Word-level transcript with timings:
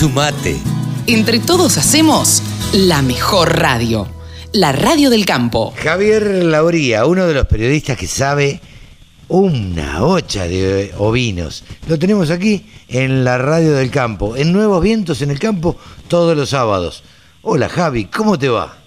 Sumate. 0.00 0.56
Entre 1.06 1.40
todos 1.40 1.76
hacemos 1.76 2.42
la 2.72 3.02
mejor 3.02 3.58
radio. 3.58 4.08
La 4.50 4.72
radio 4.72 5.10
del 5.10 5.26
campo. 5.26 5.74
Javier 5.76 6.22
Lauría, 6.22 7.04
uno 7.04 7.26
de 7.26 7.34
los 7.34 7.46
periodistas 7.46 7.98
que 7.98 8.06
sabe 8.06 8.62
una 9.28 10.02
hocha 10.02 10.48
de 10.48 10.94
ovinos. 10.96 11.64
Lo 11.86 11.98
tenemos 11.98 12.30
aquí 12.30 12.64
en 12.88 13.24
la 13.24 13.36
radio 13.36 13.72
del 13.72 13.90
campo, 13.90 14.36
en 14.36 14.54
Nuevos 14.54 14.82
Vientos 14.82 15.20
en 15.20 15.30
el 15.30 15.38
campo, 15.38 15.76
todos 16.08 16.34
los 16.34 16.48
sábados. 16.48 17.04
Hola 17.42 17.68
Javi, 17.68 18.06
¿cómo 18.06 18.38
te 18.38 18.48
va? 18.48 18.78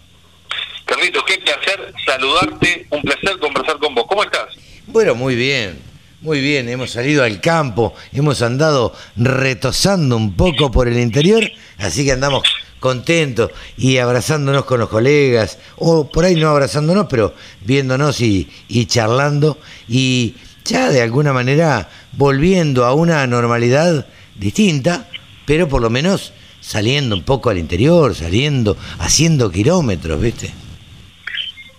Carlitos, 0.86 1.24
qué 1.28 1.38
placer 1.38 1.94
saludarte, 2.08 2.88
un 2.90 3.04
placer 3.04 3.38
conversar 3.38 3.78
con 3.78 3.94
vos. 3.94 4.06
¿Cómo 4.10 4.24
estás? 4.24 4.48
Bueno, 4.88 5.14
muy 5.14 5.36
bien, 5.36 5.80
muy 6.24 6.40
bien. 6.40 6.70
Hemos 6.70 6.92
salido 6.92 7.24
al 7.24 7.42
campo, 7.42 7.94
hemos 8.14 8.42
andado 8.42 8.96
retosando 9.16 10.16
un 10.16 10.36
poco 10.36 10.72
por 10.72 10.88
el 10.88 10.98
interior, 10.98 11.44
así 11.78 12.06
que 12.06 12.14
andamos 12.14 12.44
contentos 12.80 13.52
y 13.78 13.98
abrazándonos 13.98 14.66
con 14.66 14.80
los 14.80 14.90
colegas, 14.90 15.60
o 15.78 16.10
por 16.10 16.26
ahí 16.26 16.36
no 16.36 16.50
abrazándonos, 16.50 17.08
pero 17.10 17.34
viéndonos 17.62 18.22
y, 18.22 18.50
y 18.68 18.86
charlando 18.86 19.58
y 19.88 20.36
ya 20.66 20.90
de 20.90 21.02
alguna 21.02 21.34
manera 21.34 21.90
volviendo 22.14 22.86
a 22.86 22.94
una 22.94 23.28
normalidad 23.28 24.08
distinta, 24.36 25.10
pero 25.46 25.68
por 25.68 25.82
lo 25.82 25.90
menos 25.90 26.34
saliendo 26.62 27.16
un 27.16 27.24
poco 27.24 27.50
al 27.50 27.58
interior, 27.58 28.16
saliendo, 28.16 28.78
haciendo 29.00 29.52
kilómetros, 29.52 30.22
¿viste? 30.22 30.52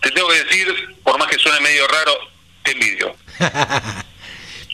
Te 0.03 0.11
tengo 0.11 0.29
que 0.29 0.45
decir, 0.45 0.69
por 1.03 1.19
más 1.19 1.29
que 1.29 1.39
suene 1.39 1.61
medio 1.61 1.87
raro, 1.89 2.13
te 2.63 2.73
envidio. 2.73 3.15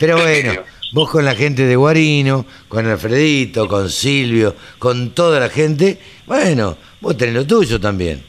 Pero 0.01 0.17
bueno, 0.17 0.55
vos 0.93 1.11
con 1.11 1.23
la 1.23 1.35
gente 1.35 1.63
de 1.67 1.75
Guarino, 1.75 2.47
con 2.67 2.87
Alfredito, 2.87 3.67
con 3.67 3.87
Silvio, 3.87 4.55
con 4.79 5.11
toda 5.11 5.39
la 5.39 5.47
gente, 5.47 5.99
bueno, 6.25 6.75
vos 7.01 7.15
tenés 7.15 7.35
lo 7.35 7.45
tuyo 7.45 7.79
también. 7.79 8.25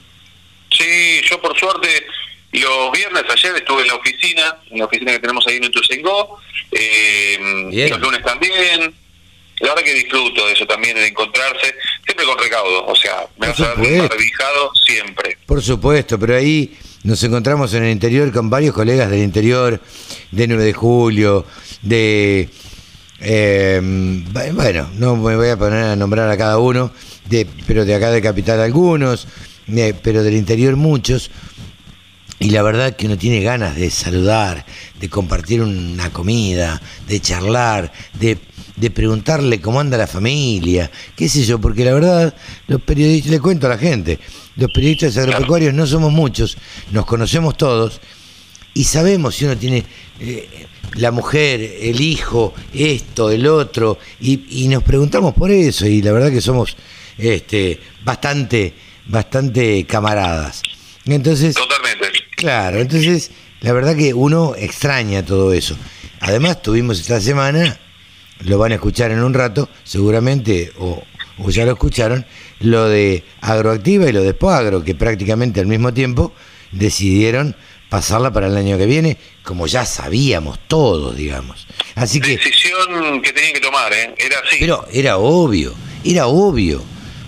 Sí, 0.71 1.23
yo 1.23 1.41
por 1.41 1.59
suerte 1.59 1.89
los 2.53 2.93
viernes 2.93 3.23
ayer 3.27 3.57
estuve 3.57 3.81
en 3.81 3.89
la 3.89 3.95
oficina, 3.95 4.59
en 4.71 4.81
la 4.81 4.85
oficina 4.85 5.13
que 5.13 5.21
tenemos 5.21 5.47
ahí 5.47 5.57
en 5.57 5.65
Ituzaingó, 5.65 6.39
eh, 6.73 7.89
los 7.89 8.01
lunes 8.01 8.23
también. 8.23 8.95
La 9.61 9.69
verdad 9.69 9.85
que 9.85 9.95
disfruto 9.95 10.47
de 10.47 10.53
eso 10.53 10.67
también, 10.67 10.97
de 10.97 11.07
encontrarse, 11.07 11.75
siempre 12.05 12.27
con 12.27 12.39
recaudo, 12.39 12.85
o 12.85 12.97
sea, 12.97 13.27
me 13.39 13.49
vas 13.49 13.61
a 13.61 13.75
ver 13.77 14.09
barbijado 14.09 14.73
siempre. 14.85 15.39
Por 15.47 15.63
supuesto, 15.63 16.19
pero 16.19 16.37
ahí 16.37 16.77
nos 17.05 17.23
encontramos 17.25 17.73
en 17.75 17.85
el 17.85 17.93
interior 17.93 18.31
con 18.31 18.51
varios 18.51 18.75
colegas 18.75 19.11
del 19.11 19.23
interior, 19.23 19.81
de 20.33 20.49
9 20.49 20.65
de 20.65 20.73
julio, 20.73 21.47
de... 21.83 22.49
eh, 23.21 23.81
bueno, 24.55 24.89
no 24.97 25.15
me 25.17 25.37
voy 25.37 25.49
a 25.51 25.57
poner 25.57 25.85
a 25.85 25.97
nombrar 25.97 26.29
a 26.31 26.37
cada 26.37 26.59
uno, 26.59 26.91
de, 27.29 27.47
pero 27.67 27.85
de 27.85 27.95
acá 27.95 28.11
de 28.11 28.21
Capital 28.21 28.61
algunos, 28.61 29.29
eh, 29.69 29.95
pero 30.03 30.25
del 30.25 30.35
interior 30.35 30.75
muchos. 30.77 31.31
Y 32.39 32.51
la 32.51 32.63
verdad 32.63 32.97
que 32.97 33.07
uno 33.07 33.17
tiene 33.17 33.41
ganas 33.41 33.77
de 33.77 33.89
saludar, 33.89 34.67
de 34.99 35.09
compartir 35.09 35.63
una 35.63 36.11
comida, 36.11 36.83
de 37.07 37.21
charlar, 37.21 37.93
de, 38.19 38.37
de 38.75 38.91
preguntarle 38.91 39.61
cómo 39.61 39.79
anda 39.79 39.97
la 39.97 40.09
familia, 40.09 40.91
qué 41.15 41.29
sé 41.29 41.45
yo, 41.45 41.61
porque 41.61 41.85
la 41.85 41.95
verdad, 41.95 42.35
los 42.67 42.83
periodistas, 42.83 43.31
le 43.31 43.39
cuento 43.39 43.69
a 43.69 43.71
la 43.71 43.79
gente, 43.79 44.19
los 44.57 44.73
periodistas 44.73 45.17
agropecuarios 45.19 45.73
no 45.73 45.87
somos 45.87 46.11
muchos, 46.11 46.57
nos 46.91 47.07
conocemos 47.07 47.57
todos 47.57 48.01
y 48.75 48.85
sabemos 48.85 49.37
si 49.37 49.45
uno 49.45 49.57
tiene 49.57 49.85
eh, 50.21 50.67
la 50.95 51.11
mujer, 51.11 51.61
el 51.81 52.01
hijo, 52.01 52.55
esto, 52.73 53.31
el 53.31 53.47
otro, 53.47 53.99
y, 54.21 54.65
y 54.65 54.69
nos 54.69 54.83
preguntamos 54.83 55.35
por 55.35 55.51
eso, 55.51 55.87
y 55.87 56.03
la 56.03 56.13
verdad 56.13 56.31
que 56.31 56.41
somos 56.41 56.77
este, 57.19 57.81
bastante, 58.05 58.75
bastante 59.07 59.85
camaradas. 59.85 60.63
Entonces, 61.07 61.55
Totalmente. 61.55 62.07
Claro, 62.37 62.81
entonces 62.81 63.31
la 63.61 63.73
verdad 63.73 63.97
que 63.97 64.15
uno 64.15 64.55
extraña 64.57 65.25
todo 65.25 65.53
eso. 65.53 65.77
Además 66.21 66.63
tuvimos 66.63 67.01
esta 67.01 67.21
semana, 67.21 67.79
lo 68.41 68.59
van 68.59 68.73
a 68.73 68.77
escuchar 68.77 69.11
en 69.11 69.23
un 69.23 69.35
rato, 69.35 69.69
seguramente, 69.85 70.73
o, 70.79 71.03
o 71.39 71.51
ya 71.51 71.65
lo 71.65 71.73
escucharon, 71.73 72.27
lo 72.61 72.89
de 72.89 73.25
Agroactiva 73.41 74.09
y 74.09 74.13
lo 74.13 74.23
de 74.23 74.35
Poagro, 74.35 74.85
que 74.85 74.95
prácticamente 74.95 75.61
al 75.61 75.67
mismo 75.67 75.93
tiempo 75.93 76.33
decidieron 76.73 77.57
pasarla 77.93 78.33
para 78.33 78.47
el 78.47 78.57
año 78.57 78.79
que 78.79 78.87
viene, 78.87 79.19
como 79.43 79.67
ya 79.67 79.85
sabíamos 79.85 80.59
todos, 80.67 81.15
digamos. 81.15 81.67
Así 81.95 82.23
que, 82.23 82.39
Decisión 82.39 83.21
que 83.21 83.35
tenían 83.35 83.53
que 83.53 83.61
tomar, 83.61 83.93
¿eh? 83.93 84.15
Era 84.17 84.39
así. 84.39 84.57
pero 84.61 84.87
era 84.91 85.19
obvio, 85.19 85.75
era 86.03 86.27
obvio. 86.27 86.83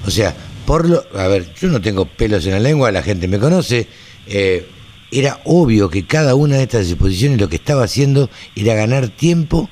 O 0.06 0.10
sea, 0.10 0.34
por 0.64 0.88
lo. 0.88 1.04
A 1.18 1.28
ver, 1.28 1.52
yo 1.60 1.68
no 1.68 1.82
tengo 1.82 2.06
pelos 2.06 2.46
en 2.46 2.52
la 2.52 2.60
lengua, 2.60 2.90
la 2.90 3.02
gente 3.02 3.28
me 3.28 3.38
conoce. 3.38 3.86
eh, 4.26 4.66
era 5.12 5.42
obvio 5.44 5.90
que 5.90 6.06
cada 6.06 6.34
una 6.34 6.56
de 6.56 6.62
estas 6.62 6.88
exposiciones 6.88 7.38
lo 7.38 7.50
que 7.50 7.56
estaba 7.56 7.84
haciendo 7.84 8.30
era 8.56 8.74
ganar 8.74 9.08
tiempo 9.10 9.68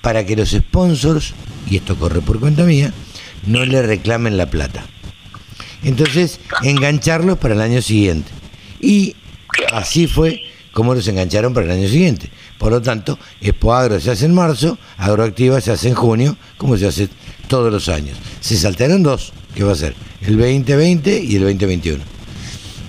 para 0.00 0.24
que 0.24 0.36
los 0.36 0.50
sponsors, 0.50 1.34
y 1.68 1.78
esto 1.78 1.96
corre 1.96 2.20
por 2.20 2.38
cuenta 2.38 2.62
mía, 2.62 2.94
no 3.46 3.64
le 3.64 3.82
reclamen 3.82 4.36
la 4.36 4.48
plata. 4.48 4.86
Entonces, 5.82 6.38
engancharlos 6.62 7.36
para 7.36 7.54
el 7.54 7.60
año 7.60 7.82
siguiente. 7.82 8.30
Y 8.80 9.16
así 9.72 10.06
fue 10.06 10.42
como 10.72 10.94
los 10.94 11.08
engancharon 11.08 11.54
para 11.54 11.66
el 11.66 11.72
año 11.72 11.88
siguiente. 11.88 12.28
Por 12.58 12.70
lo 12.70 12.82
tanto, 12.82 13.18
Expo 13.40 13.74
Agro 13.74 13.98
se 13.98 14.10
hace 14.10 14.26
en 14.26 14.34
marzo, 14.34 14.78
Agroactiva 14.98 15.60
se 15.60 15.72
hace 15.72 15.88
en 15.88 15.94
junio, 15.94 16.36
como 16.58 16.76
se 16.76 16.86
hace 16.86 17.08
todos 17.48 17.72
los 17.72 17.88
años. 17.88 18.18
Se 18.40 18.56
saltaron 18.56 19.02
dos, 19.02 19.32
que 19.54 19.64
va 19.64 19.72
a 19.72 19.76
ser 19.76 19.94
el 20.20 20.36
2020 20.36 21.18
y 21.18 21.36
el 21.36 21.42
2021. 21.42 22.04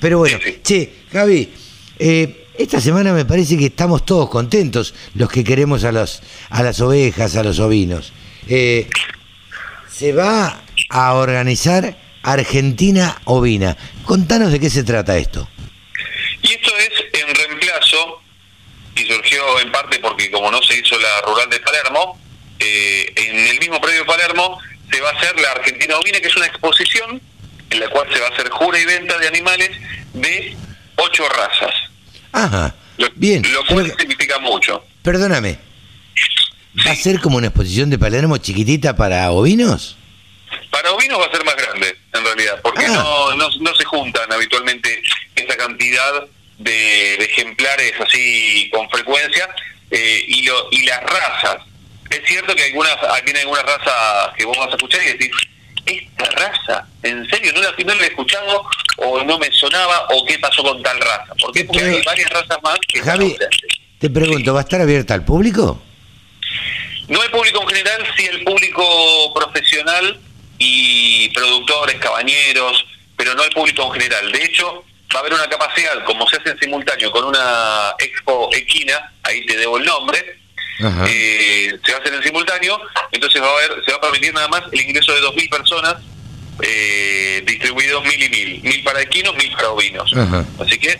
Pero 0.01 0.19
bueno, 0.19 0.37
che, 0.63 0.93
Javi, 1.11 1.49
eh, 1.97 2.47
esta 2.57 2.81
semana 2.81 3.13
me 3.13 3.23
parece 3.23 3.57
que 3.57 3.67
estamos 3.67 4.05
todos 4.05 4.29
contentos, 4.29 4.93
los 5.15 5.29
que 5.29 5.43
queremos 5.43 5.83
a, 5.83 5.91
los, 5.91 6.21
a 6.49 6.63
las 6.63 6.81
ovejas, 6.81 7.35
a 7.35 7.43
los 7.43 7.59
ovinos. 7.59 8.11
Eh, 8.49 8.87
se 9.89 10.11
va 10.11 10.61
a 10.89 11.13
organizar 11.13 11.97
Argentina 12.23 13.21
Ovina. 13.25 13.77
Contanos 14.03 14.51
de 14.51 14.59
qué 14.59 14.69
se 14.69 14.83
trata 14.83 15.17
esto. 15.17 15.47
Y 16.41 16.51
esto 16.51 16.71
es 16.77 17.21
en 17.21 17.35
reemplazo, 17.35 18.21
y 18.95 19.03
porque 19.99 20.29
como 20.31 20.49
no 20.51 20.61
se 20.61 20.75
hizo 20.77 20.97
la 20.99 21.21
rural 21.21 21.49
de 21.49 21.59
Palermo, 21.59 22.19
eh, 22.59 23.11
en 23.15 23.47
el 23.47 23.59
mismo 23.59 23.79
predio 23.81 23.99
de 24.01 24.05
Palermo 24.05 24.59
se 24.91 25.01
va 25.01 25.09
a 25.09 25.13
hacer 25.13 25.39
la 25.39 25.51
Argentina 25.51 25.97
Ovina, 25.97 26.19
que 26.19 26.27
es 26.27 26.35
una 26.35 26.45
exposición 26.47 27.21
en 27.69 27.79
la 27.79 27.87
cual 27.89 28.07
se 28.13 28.19
va 28.19 28.27
a 28.27 28.29
hacer 28.31 28.49
jura 28.49 28.79
y 28.79 28.85
venta 28.85 29.17
de 29.17 29.27
animales 29.27 29.71
de 30.13 30.55
ocho 30.95 31.27
razas. 31.29 31.73
Ajá, 32.31 32.75
Lo, 32.97 33.07
bien. 33.15 33.43
lo 33.51 33.65
cual 33.65 33.85
Pero- 33.85 33.97
significa 33.99 34.39
mucho. 34.39 34.83
Perdóname, 35.03 35.59
¿va 36.85 36.91
a 36.91 36.95
ser 36.95 37.19
como 37.19 37.37
una 37.37 37.47
exposición 37.47 37.89
de 37.89 37.97
Palermo 37.99 38.37
chiquitita 38.37 38.95
para 38.95 39.31
ovinos? 39.31 39.97
Para 40.71 40.91
ovinos 40.91 41.19
va 41.19 41.25
a 41.25 41.31
ser 41.31 41.43
más 41.45 41.55
grande, 41.55 41.95
en 42.13 42.23
realidad, 42.23 42.59
porque 42.61 42.85
Ah. 42.85 42.89
no, 42.93 43.35
no, 43.35 43.49
no 43.59 43.75
se 43.75 43.83
juntan 43.85 44.31
habitualmente 44.31 45.01
esa 45.35 45.55
cantidad 45.57 46.25
de, 46.57 46.71
de 47.19 47.25
ejemplares 47.25 47.93
así 47.99 48.69
con 48.73 48.89
frecuencia 48.89 49.47
eh, 49.91 50.25
y, 50.27 50.43
lo, 50.43 50.67
y 50.71 50.85
las 50.85 51.01
razas. 51.03 51.57
Es 52.09 52.21
cierto 52.25 52.55
que 52.55 52.63
algunas 52.63 52.95
tiene 53.25 53.41
algunas 53.41 53.63
razas 53.63 54.33
que 54.37 54.45
vos 54.45 54.57
vas 54.57 54.69
a 54.69 54.75
escuchar 54.75 55.01
y 55.03 55.13
decís, 55.13 55.31
esta 55.85 56.25
raza, 56.31 56.87
¿en 57.03 57.27
serio? 57.29 57.51
¿No 57.53 57.61
la, 57.61 57.71
no 57.71 57.95
la 57.95 58.03
he 58.03 58.07
escuchado 58.07 58.65
o 58.97 59.23
no 59.23 59.37
me 59.39 59.51
sonaba 59.51 60.07
o 60.11 60.25
qué 60.25 60.37
pasó 60.39 60.63
con 60.63 60.81
tal 60.83 60.99
raza? 60.99 61.33
¿Por 61.39 61.51
qué? 61.53 61.65
Porque 61.65 61.83
hay 61.83 62.01
varias 62.03 62.29
razas 62.29 62.57
más 62.61 62.77
que 62.87 63.01
Javi, 63.01 63.35
te 63.99 64.09
pregunto, 64.09 64.53
¿va 64.53 64.59
a 64.59 64.63
estar 64.63 64.81
abierta 64.81 65.13
al 65.13 65.25
público? 65.25 65.81
No 67.07 67.23
el 67.23 67.31
público 67.31 67.61
en 67.61 67.67
general, 67.69 68.05
sí 68.17 68.25
el 68.25 68.43
público 68.43 69.33
profesional 69.33 70.19
y 70.59 71.29
productores, 71.29 71.95
cabañeros, 71.95 72.85
pero 73.15 73.33
no 73.33 73.43
el 73.43 73.51
público 73.51 73.83
en 73.85 74.01
general. 74.01 74.31
De 74.31 74.43
hecho, 74.43 74.83
va 75.13 75.19
a 75.19 75.21
haber 75.21 75.33
una 75.33 75.47
capacidad, 75.47 76.03
como 76.05 76.27
se 76.27 76.37
hace 76.37 76.49
en 76.49 76.59
simultáneo 76.59 77.11
con 77.11 77.25
una 77.25 77.93
expo 77.99 78.49
equina, 78.53 79.13
ahí 79.23 79.45
te 79.45 79.57
debo 79.57 79.77
el 79.77 79.85
nombre, 79.85 80.39
eh, 80.79 81.77
se 81.83 81.91
va 81.91 81.97
a 81.97 82.01
hacer 82.01 82.13
en 82.13 82.23
simultáneo, 82.23 82.79
entonces 83.11 83.41
va 83.41 83.47
a 83.47 83.51
haber, 83.51 83.85
se 83.85 83.91
va 83.91 83.97
a 83.97 84.01
permitir 84.01 84.33
nada 84.33 84.47
más 84.47 84.63
el 84.71 84.81
ingreso 84.81 85.13
de 85.13 85.21
2.000 85.21 85.49
personas, 85.49 85.95
eh, 86.61 87.43
distribuidos 87.45 88.03
mil 88.03 88.23
y 88.23 88.29
mil, 88.29 88.63
mil 88.63 88.83
para 88.83 89.01
equinos, 89.01 89.35
mil 89.35 89.51
para 89.53 89.69
ovinos. 89.69 90.11
Ajá. 90.15 90.43
Así 90.59 90.79
que 90.79 90.99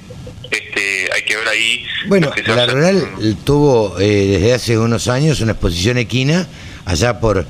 este, 0.52 1.10
hay 1.14 1.24
que 1.24 1.36
ver 1.36 1.48
ahí. 1.48 1.84
Bueno, 2.08 2.32
que 2.32 2.44
la. 2.44 2.66
Rural 2.68 3.38
tuvo 3.44 4.00
eh, 4.00 4.38
desde 4.40 4.54
hace 4.54 4.78
unos 4.78 5.08
años 5.08 5.42
una 5.42 5.54
exposición 5.54 5.98
equina, 5.98 6.48
allá 6.86 7.20
por 7.20 7.46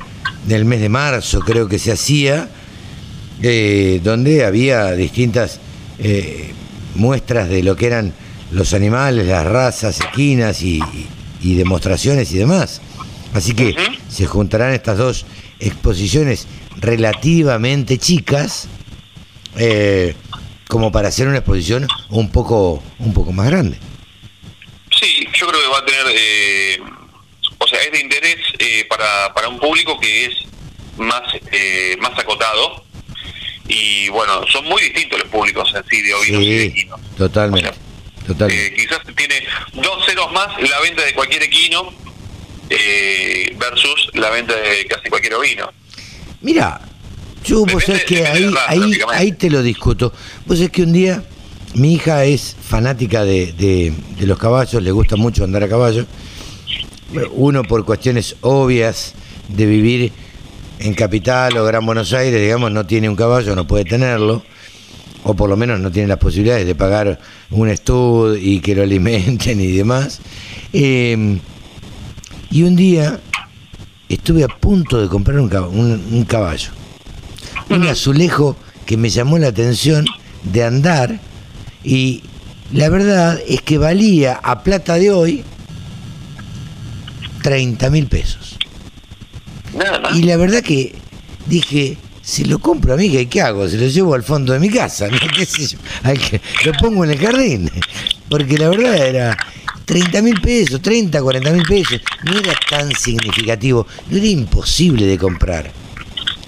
el 0.50 0.66
mes 0.66 0.80
de 0.80 0.90
marzo 0.90 1.42
creo 1.42 1.68
que 1.68 1.80
se 1.80 1.92
hacía, 1.92 2.48
eh, 3.44 4.00
donde 4.04 4.46
había 4.46 4.92
distintas 4.94 5.60
eh, 6.00 6.54
muestras 6.96 7.50
de 7.50 7.64
lo 7.64 7.76
que 7.76 7.88
eran 7.88 8.14
los 8.52 8.74
animales, 8.74 9.28
las 9.28 9.46
razas 9.46 10.00
equinas 10.02 10.62
y, 10.62 10.78
y- 10.80 11.08
y 11.42 11.56
demostraciones 11.56 12.32
y 12.32 12.38
demás. 12.38 12.82
Así 13.34 13.54
que 13.54 13.76
se 14.10 14.26
juntarán 14.26 14.74
estas 14.74 14.98
dos 14.98 15.26
exposiciones 15.60 16.48
relativamente 16.78 17.98
chicas 17.98 18.68
eh, 19.58 20.16
como 20.68 20.92
para 20.92 21.10
hacer 21.10 21.28
una 21.28 21.38
exposición 21.38 21.88
un 22.10 22.30
poco, 22.32 22.82
un 23.00 23.14
poco 23.14 23.32
más 23.32 23.48
grande. 23.48 23.78
Sí, 25.00 25.28
yo 25.34 25.48
creo 25.48 25.62
que 25.62 25.68
va 25.68 25.78
a 25.80 25.86
tener, 25.86 26.06
eh, 26.16 26.80
o 27.60 27.68
sea, 27.68 27.80
es 27.82 27.92
de 27.92 28.00
interés 28.02 28.38
eh, 28.60 28.86
para, 28.90 29.34
para 29.34 29.48
un 29.50 29.60
público 29.60 30.00
que 30.00 30.26
es 30.26 30.34
más, 30.98 31.22
eh, 31.52 31.96
más 32.02 32.18
acotado. 32.18 32.84
Y 33.68 34.10
bueno, 34.10 34.46
son 34.52 34.66
muy 34.66 34.82
distintos 34.82 35.20
los 35.20 35.28
públicos 35.30 35.72
en 35.76 35.84
sí 35.90 36.02
de 36.02 36.14
ovinos 36.14 36.42
y 36.44 36.50
de 36.50 36.64
equinos. 36.66 37.00
totalmente. 37.18 37.70
O 37.70 37.74
sea, 37.74 38.26
totalmente. 38.28 38.68
Eh, 38.68 38.74
quizás 38.76 39.00
tiene 39.16 39.44
dos 39.74 40.06
ceros 40.06 40.32
más 40.32 40.48
la 40.62 40.80
venta 40.80 41.04
de 41.04 41.14
cualquier 41.14 41.44
equino 41.44 41.94
eh, 42.70 43.56
versus 43.60 44.10
la 44.14 44.30
venta 44.30 44.56
de 44.56 44.86
casi 44.88 45.10
cualquier 45.10 45.34
ovino. 45.36 45.70
Mira, 46.42 46.82
yo 47.44 47.66
vos 47.66 47.84
sabés 47.84 48.06
que 48.06 48.26
ahí, 48.26 48.46
raza, 48.50 48.66
ahí, 48.72 48.92
ahí 49.14 49.32
te 49.34 49.50
lo 49.50 49.62
discuto. 49.62 50.14
Vos 50.46 50.58
sabés 50.58 50.72
que 50.72 50.84
un 50.84 50.94
día 50.94 51.24
mi 51.74 51.94
hija 51.96 52.24
es 52.26 52.56
fanática 52.62 53.24
de, 53.26 53.52
de- 53.54 53.94
de 54.18 54.26
los 54.28 54.38
caballos, 54.40 54.82
le 54.82 54.92
gusta 54.92 55.16
mucho 55.16 55.44
andar 55.44 55.64
a 55.64 55.70
caballo. 55.70 56.06
Uno 57.32 57.64
por 57.64 57.86
cuestiones 57.86 58.36
obvias 58.42 59.14
de 59.48 59.66
vivir 59.66 60.12
en 60.80 60.94
Capital 60.94 61.58
o 61.58 61.66
Gran 61.66 61.86
Buenos 61.86 62.14
Aires, 62.14 62.40
digamos, 62.42 62.72
no 62.72 62.86
tiene 62.86 63.10
un 63.10 63.16
caballo, 63.16 63.56
no 63.56 63.66
puede 63.68 63.86
tenerlo. 63.86 64.44
O 65.24 65.34
por 65.34 65.50
lo 65.50 65.58
menos 65.58 65.80
no 65.80 65.92
tiene 65.92 66.08
las 66.08 66.20
posibilidades 66.20 66.66
de 66.66 66.76
pagar 66.76 67.20
un 67.50 67.68
estudio 67.70 68.38
y 68.38 68.60
que 68.62 68.76
lo 68.76 68.84
alimenten 68.84 69.60
y 69.60 69.68
demás. 69.68 70.20
Eh, 70.72 71.40
y 72.50 72.64
un 72.64 72.76
día 72.76 73.20
estuve 74.08 74.44
a 74.44 74.48
punto 74.48 75.02
de 75.02 75.10
comprar 75.10 75.40
un, 75.40 75.50
cab- 75.50 75.70
un- 75.70 76.02
un 76.12 76.24
caballo. 76.24 76.70
Un 77.70 77.86
azulejo 77.88 78.56
que 78.86 78.96
me 78.96 79.10
llamó 79.10 79.38
la 79.38 79.48
atención 79.48 80.06
de 80.44 80.64
andar 80.64 81.20
y 81.84 82.24
la 82.72 82.88
verdad 82.88 83.38
es 83.48 83.62
que 83.62 83.78
valía 83.78 84.40
a 84.42 84.64
plata 84.64 84.96
de 84.96 85.12
hoy 85.12 85.44
30 87.44 87.90
mil 87.90 88.08
pesos. 88.08 88.57
Nada 89.76 90.00
más. 90.00 90.16
Y 90.16 90.24
la 90.24 90.38
verdad 90.38 90.62
que 90.64 90.94
dije, 91.46 91.98
si 92.22 92.46
lo 92.46 92.60
compro 92.60 92.94
a 92.94 92.98
mí, 92.98 93.26
¿qué, 93.28 93.42
hago? 93.42 93.68
Se 93.68 93.78
lo 93.78 93.88
llevo 93.88 94.14
al 94.14 94.24
fondo 94.24 94.54
de 94.54 94.60
mi 94.60 94.70
casa, 94.70 95.08
¿no? 95.08 95.18
¿Qué 95.36 95.46
sé 95.46 95.68
yo? 95.68 95.78
Al 96.04 96.20
que- 96.20 96.42
lo 96.66 96.74
pongo 96.74 97.04
en 97.06 97.12
el 97.12 97.20
jardín. 97.20 97.70
Porque 98.30 98.58
la 98.58 98.70
verdad 98.70 98.96
era 98.98 99.38
30 99.86 100.22
mil 100.22 100.40
pesos, 100.42 100.82
30, 100.82 101.22
40 101.22 101.52
mil 101.52 101.64
pesos. 101.64 102.02
No 102.24 102.38
era 102.38 102.54
tan 102.70 102.92
significativo, 102.94 103.88
no 104.10 104.18
era 104.18 104.26
imposible 104.28 105.06
de 105.06 105.18
comprar. 105.18 105.72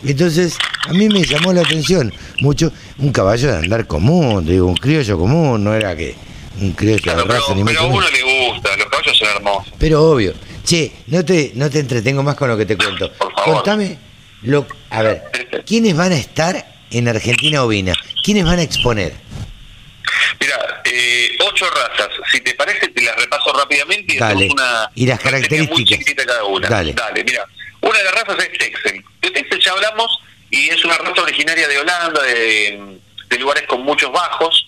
Entonces, 0.03 0.57
a 0.87 0.93
mí 0.93 1.09
me 1.09 1.23
llamó 1.23 1.51
la 1.53 1.61
atención 1.61 2.13
mucho 2.39 2.71
un 2.99 3.11
caballo 3.11 3.51
de 3.51 3.57
andar 3.57 3.85
común, 3.85 4.45
digo, 4.45 4.65
un 4.65 4.75
criollo 4.75 5.17
común, 5.17 5.61
no 5.63 5.73
era 5.73 5.95
que 5.95 6.15
un 6.61 6.71
criollo 6.71 7.01
Claro, 7.03 7.23
de 7.23 7.27
raza 7.27 7.43
pero, 7.49 7.55
ni 7.59 7.63
pero 7.65 7.79
a 7.81 7.85
uno 7.87 8.05
le 8.09 8.49
gusta, 8.51 8.75
los 8.77 8.87
caballos 8.87 9.17
son 9.17 9.27
hermosos. 9.35 9.73
Pero 9.77 10.01
obvio. 10.11 10.33
Che, 10.69 10.91
no 11.07 11.25
te, 11.25 11.51
no 11.55 11.67
te 11.67 11.79
entretengo 11.79 12.21
más 12.21 12.35
con 12.35 12.47
lo 12.47 12.55
que 12.55 12.63
te 12.67 12.77
cuento. 12.77 13.11
Por 13.13 13.33
favor. 13.33 13.53
Contame, 13.55 13.97
lo, 14.43 14.67
a 14.91 15.01
ver, 15.01 15.23
¿quiénes 15.65 15.97
van 15.97 16.11
a 16.11 16.15
estar 16.15 16.63
en 16.91 17.07
Argentina 17.07 17.63
Ovina? 17.63 17.93
¿Quiénes 18.23 18.45
van 18.45 18.59
a 18.59 18.61
exponer? 18.61 19.13
Mira, 20.39 20.81
eh, 20.85 21.35
ocho 21.39 21.65
razas. 21.71 22.09
Si 22.31 22.39
te 22.41 22.53
parece, 22.53 22.87
te 22.89 23.01
las 23.01 23.15
repaso 23.15 23.51
rápidamente 23.51 24.13
y 24.13 24.17
Dale. 24.19 24.47
una 24.51 24.91
Y 24.93 25.07
las 25.07 25.17
muy 25.19 25.31
características. 25.31 26.25
cada 26.27 26.43
una. 26.43 26.69
Dale. 26.69 26.93
mira. 27.25 27.43
Una 27.81 27.97
de 27.97 28.03
las 28.03 28.13
razas 28.13 28.37
es 28.39 28.57
Texel. 28.59 29.03
De 29.21 29.31
Texel 29.31 29.59
ya 29.65 29.71
hablamos 29.71 30.19
y 30.51 30.69
es 30.69 30.85
una 30.85 30.97
raza 30.97 31.19
originaria 31.23 31.67
de 31.67 31.79
Holanda, 31.79 32.21
de, 32.21 32.99
de 33.27 33.37
lugares 33.39 33.63
con 33.67 33.81
muchos 33.81 34.11
bajos. 34.11 34.67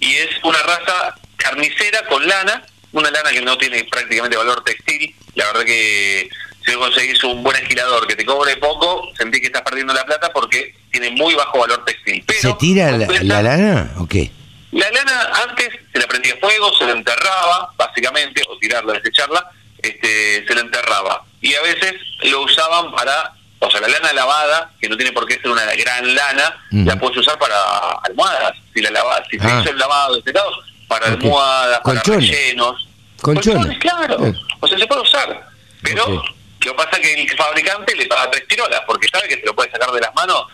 Y 0.00 0.14
es 0.14 0.30
una 0.42 0.58
raza 0.62 1.14
carnicera 1.36 2.04
con 2.08 2.26
lana, 2.26 2.66
una 2.90 3.08
lana 3.12 3.30
que 3.30 3.40
no 3.42 3.56
tiene 3.56 3.84
prácticamente 3.84 4.36
valor 4.36 4.64
textil. 4.64 5.14
La 5.38 5.46
verdad 5.46 5.64
que 5.64 6.28
si 6.66 6.74
conseguís 6.74 7.22
un 7.24 7.42
buen 7.44 7.56
esquilador 7.56 8.06
que 8.06 8.16
te 8.16 8.26
cobre 8.26 8.56
poco, 8.56 9.08
sentís 9.16 9.40
que 9.40 9.46
estás 9.46 9.62
perdiendo 9.62 9.94
la 9.94 10.04
plata 10.04 10.30
porque 10.32 10.74
tiene 10.90 11.10
muy 11.10 11.34
bajo 11.34 11.60
valor 11.60 11.84
textil. 11.84 12.22
Pero, 12.26 12.40
¿Se 12.40 12.52
tira 12.54 12.90
la, 12.90 13.06
lana 13.42 13.92
o 13.98 14.06
qué? 14.06 14.30
la 14.72 14.90
lana 14.90 15.30
antes 15.48 15.68
se 15.92 15.98
la 15.98 16.06
prendía 16.06 16.36
fuego, 16.40 16.72
se 16.76 16.84
la 16.86 16.92
enterraba, 16.92 17.72
básicamente, 17.76 18.42
o 18.50 18.58
tirarla, 18.58 18.94
desecharla, 18.94 19.48
este, 19.80 20.44
se 20.46 20.54
la 20.56 20.60
enterraba. 20.62 21.22
Y 21.40 21.54
a 21.54 21.62
veces 21.62 21.94
lo 22.24 22.42
usaban 22.42 22.90
para, 22.92 23.32
o 23.60 23.70
sea, 23.70 23.80
la 23.80 23.88
lana 23.88 24.12
lavada, 24.12 24.72
que 24.80 24.88
no 24.88 24.96
tiene 24.96 25.12
por 25.12 25.24
qué 25.26 25.34
ser 25.36 25.50
una 25.50 25.64
gran 25.76 26.14
lana, 26.16 26.66
la 26.72 26.98
puedes 26.98 27.16
usar 27.18 27.38
para 27.38 27.56
almohadas, 28.02 28.54
si 28.74 28.82
la 28.82 28.90
lava, 28.90 29.22
si 29.30 29.38
Ah. 29.40 29.48
se 29.48 29.60
hizo 29.60 29.70
el 29.70 29.78
lavado 29.78 30.16
de 30.16 30.22
secados, 30.22 30.58
para 30.88 31.06
almohadas, 31.06 31.80
para 31.84 32.02
rellenos. 32.02 32.87
Colchones. 33.22 33.78
claro. 33.78 34.26
Eh. 34.26 34.34
O 34.60 34.66
sea, 34.68 34.78
se 34.78 34.86
puede 34.86 35.02
usar. 35.02 35.48
Pero 35.82 36.02
Ok. 36.04 36.08
lo 36.10 36.22
que 36.60 36.72
pasa 36.74 36.90
es 36.96 36.98
que 37.00 37.22
el 37.22 37.36
fabricante 37.36 37.94
le 37.96 38.06
paga 38.06 38.30
tres 38.30 38.46
tirolas, 38.48 38.80
porque 38.86 39.08
sabe 39.08 39.28
que 39.28 39.36
te 39.38 39.46
lo 39.46 39.54
puede 39.54 39.70
sacar 39.70 39.90
de 39.92 40.00
las 40.00 40.14
manos. 40.14 40.44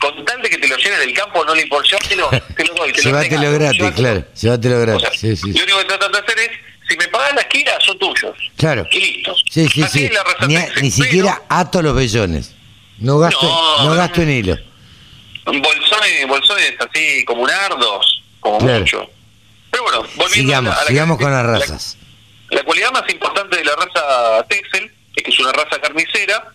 Con 0.00 0.24
tal 0.24 0.40
de 0.40 0.48
que 0.48 0.58
te 0.58 0.68
lo 0.68 0.76
llenes 0.76 1.00
del 1.00 1.12
campo, 1.12 1.44
no 1.44 1.54
le 1.56 1.62
importa. 1.62 1.88
Yo 1.90 1.98
te 2.08 2.14
lo, 2.14 2.28
te 2.30 2.64
lo 2.64 2.74
doy. 2.74 2.92
Te 2.92 3.02
lo 3.02 3.10
Llévatelo 3.10 3.40
regalo, 3.40 3.52
gratis, 3.58 3.78
llévatelo. 3.80 3.96
claro. 3.96 4.24
Llévatelo 4.40 4.76
O 4.76 4.80
gratis. 4.80 5.02
sea, 5.02 5.30
Sí, 5.30 5.36
sí. 5.36 5.52
Lo 5.58 5.64
único 5.64 5.78
que 5.78 5.84
tratan 5.86 6.12
de 6.12 6.18
hacer 6.18 6.38
es, 6.38 6.50
si 6.88 6.96
me 6.96 7.08
pagan 7.08 7.34
la 7.34 7.40
esquina, 7.42 7.72
son 7.84 7.98
tuyos. 7.98 8.36
Claro. 8.56 8.86
Y 8.92 9.00
listo. 9.00 9.34
Sí, 9.50 9.68
sí, 9.68 9.82
Así 9.82 10.06
sí. 10.08 10.10
Ni, 10.46 10.54
a- 10.56 10.68
ni 10.80 10.90
siquiera 10.92 11.42
ato 11.48 11.82
los 11.82 11.94
vellones. 11.96 12.54
No 12.98 13.18
gasto, 13.18 13.42
No, 13.42 13.86
no, 13.90 13.94
gasto 13.96 14.22
en 14.22 14.30
hilo. 14.30 14.56
Bolsones, 15.44 16.28
bolsones 16.28 16.74
así 16.78 17.24
como 17.24 17.46
nardos, 17.46 18.22
como 18.40 18.58
Claro. 18.58 18.80
mucho. 18.80 19.10
Pero 19.70 19.82
bueno, 19.82 19.98
volviendo 20.16 20.34
Sigamos, 20.34 20.72
a 20.72 20.74
la, 20.76 20.80
a 20.80 20.84
la 20.84 20.88
sigamos 20.90 21.18
con 21.18 21.30
las 21.32 21.44
la- 21.44 21.52
razas. 21.58 21.97
La 22.50 22.62
cualidad 22.62 22.92
más 22.92 23.08
importante 23.10 23.56
de 23.56 23.64
la 23.64 23.76
raza 23.76 24.46
Texel 24.48 24.90
es 25.14 25.22
que 25.22 25.30
es 25.30 25.38
una 25.40 25.52
raza 25.52 25.80
carnicera, 25.80 26.52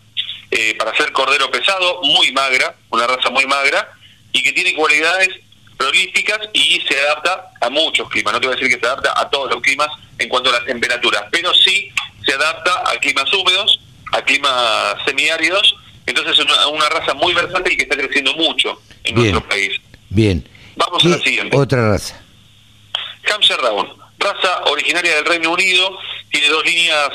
eh, 0.51 0.75
para 0.78 0.95
ser 0.95 1.12
cordero 1.12 1.50
pesado, 1.51 2.01
muy 2.04 2.31
magra, 2.31 2.75
una 2.90 3.07
raza 3.07 3.30
muy 3.30 3.45
magra, 3.45 3.92
y 4.31 4.42
que 4.42 4.51
tiene 4.51 4.74
cualidades 4.74 5.30
prolíficas 5.78 6.40
y 6.54 6.81
se 6.88 7.00
adapta 7.00 7.50
a 7.62 7.69
muchos 7.69 8.10
climas. 8.10 8.34
No 8.34 8.40
te 8.40 8.48
voy 8.48 8.56
a 8.56 8.60
decir 8.60 8.74
que 8.74 8.80
se 8.80 8.86
adapta 8.86 9.13
a 9.19 9.30
todos 9.30 9.51
los 9.51 9.62
climas 9.62 9.90
en 10.18 10.30
cuanto 10.30 10.50
a 10.50 10.54
las 10.54 10.66
temperaturas, 10.66 11.24
pero 11.31 11.54
sí 11.54 11.92
se 12.25 12.34
adapta 12.34 12.84
a 12.89 12.98
climas 13.00 13.31
húmedos, 13.34 13.80
a 14.12 14.22
climas 14.22 14.96
semiáridos. 15.06 15.75
Entonces 16.06 16.38
es 16.38 16.46
una, 16.46 16.68
una 16.68 16.89
raza 16.89 17.13
muy 17.13 17.34
versátil 17.34 17.78
que 17.78 17.84
está 17.84 17.96
creciendo 17.96 18.34
mucho 18.36 18.81
en 19.04 19.16
Bien. 19.16 19.31
nuestro 19.31 19.50
país. 19.50 19.79
Bien. 20.10 20.48
Vamos 20.75 21.03
a 21.06 21.10
la 21.10 21.18
siguiente. 21.20 21.56
Otra 21.56 21.89
raza. 21.91 22.20
Hampshire 23.32 23.58
Round, 23.58 23.89
raza 24.20 24.62
originaria 24.84 25.16
del 25.16 25.25
Reino 25.25 25.52
Unido, 25.52 25.98
tiene 26.30 26.50
dos 26.50 26.66
líneas, 26.66 27.10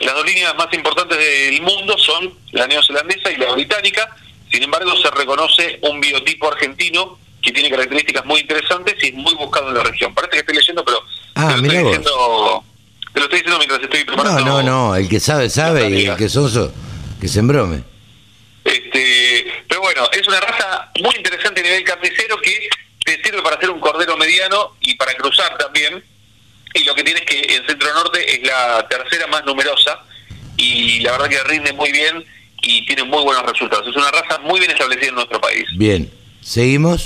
las 0.00 0.14
dos 0.14 0.24
líneas 0.24 0.54
más 0.56 0.72
importantes 0.72 1.18
del 1.18 1.60
mundo 1.62 1.98
son 1.98 2.32
la 2.52 2.66
neozelandesa 2.68 3.32
y 3.32 3.36
la 3.36 3.52
británica, 3.52 4.14
sin 4.52 4.62
embargo 4.62 4.96
se 4.96 5.10
reconoce 5.10 5.78
un 5.82 6.00
biotipo 6.00 6.48
argentino 6.50 7.18
que 7.42 7.50
tiene 7.50 7.70
características 7.70 8.24
muy 8.24 8.40
interesantes 8.40 8.94
y 9.02 9.08
es 9.08 9.14
muy 9.14 9.34
buscado 9.34 9.68
en 9.70 9.74
la 9.74 9.82
región. 9.82 10.14
Parece 10.14 10.30
que 10.32 10.38
estoy 10.40 10.54
leyendo, 10.56 10.84
pero 10.84 11.02
Ah, 11.34 11.48
te, 11.48 11.62
lo 11.62 11.66
estoy 11.66 11.82
diciendo, 11.84 12.64
te 13.12 13.18
lo 13.20 13.24
estoy 13.24 13.38
diciendo 13.40 13.58
mientras 13.58 13.82
estoy 13.82 14.00
No, 14.00 14.06
preparando. 14.06 14.44
no, 14.44 14.62
no. 14.62 14.94
El 14.96 15.08
que 15.08 15.18
sabe, 15.18 15.50
sabe. 15.50 15.88
Y 15.90 16.06
el 16.06 16.16
que 16.16 16.28
soso, 16.28 16.72
que 17.20 17.26
se 17.26 17.40
embrome. 17.40 17.82
Este, 18.64 19.50
pero 19.68 19.80
bueno, 19.80 20.08
es 20.12 20.28
una 20.28 20.38
raza 20.40 20.90
muy 21.02 21.16
interesante 21.16 21.60
a 21.62 21.64
nivel 21.64 21.82
carnicero 21.82 22.40
que 22.40 22.68
te 23.04 23.20
sirve 23.24 23.42
para 23.42 23.56
hacer 23.56 23.70
un 23.70 23.80
cordero 23.80 24.16
mediano 24.16 24.76
y 24.80 24.94
para 24.94 25.12
cruzar 25.14 25.56
también. 25.58 26.04
Y 26.74 26.84
lo 26.84 26.94
que 26.94 27.04
tiene 27.04 27.20
es 27.20 27.26
que 27.26 27.54
en 27.54 27.66
Centro 27.66 27.92
Norte 27.94 28.34
es 28.34 28.46
la 28.46 28.86
tercera 28.88 29.26
más 29.26 29.44
numerosa 29.44 30.00
y 30.56 31.00
la 31.00 31.12
verdad 31.12 31.28
que 31.28 31.42
rinde 31.44 31.72
muy 31.72 31.92
bien 31.92 32.24
y 32.62 32.84
tiene 32.86 33.04
muy 33.04 33.22
buenos 33.22 33.44
resultados. 33.44 33.86
Es 33.88 33.96
una 33.96 34.10
raza 34.10 34.38
muy 34.40 34.60
bien 34.60 34.70
establecida 34.70 35.08
en 35.08 35.14
nuestro 35.16 35.40
país. 35.40 35.66
Bien. 35.76 36.10
Seguimos. 36.40 37.04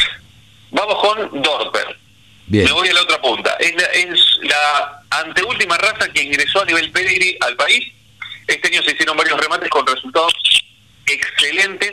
Vamos 0.70 0.96
con 1.00 1.42
Dorper. 1.42 1.99
Bien. 2.46 2.64
Me 2.66 2.73
voy 2.73 2.88
a 2.88 2.94
la 2.94 3.02
otra 3.02 3.20
punta. 3.20 3.56
Es 3.58 3.75
la, 3.75 3.85
es 3.87 4.38
la 4.42 5.02
anteúltima 5.11 5.76
raza 5.78 6.08
que 6.12 6.23
ingresó 6.23 6.62
a 6.62 6.64
nivel 6.64 6.90
pedigree 6.92 7.37
al 7.40 7.56
país. 7.56 7.92
Este 8.46 8.68
año 8.68 8.82
se 8.82 8.92
hicieron 8.92 9.16
varios 9.16 9.40
remates 9.40 9.68
con 9.68 9.87
resultados 9.87 10.32
excelentes. 11.06 11.92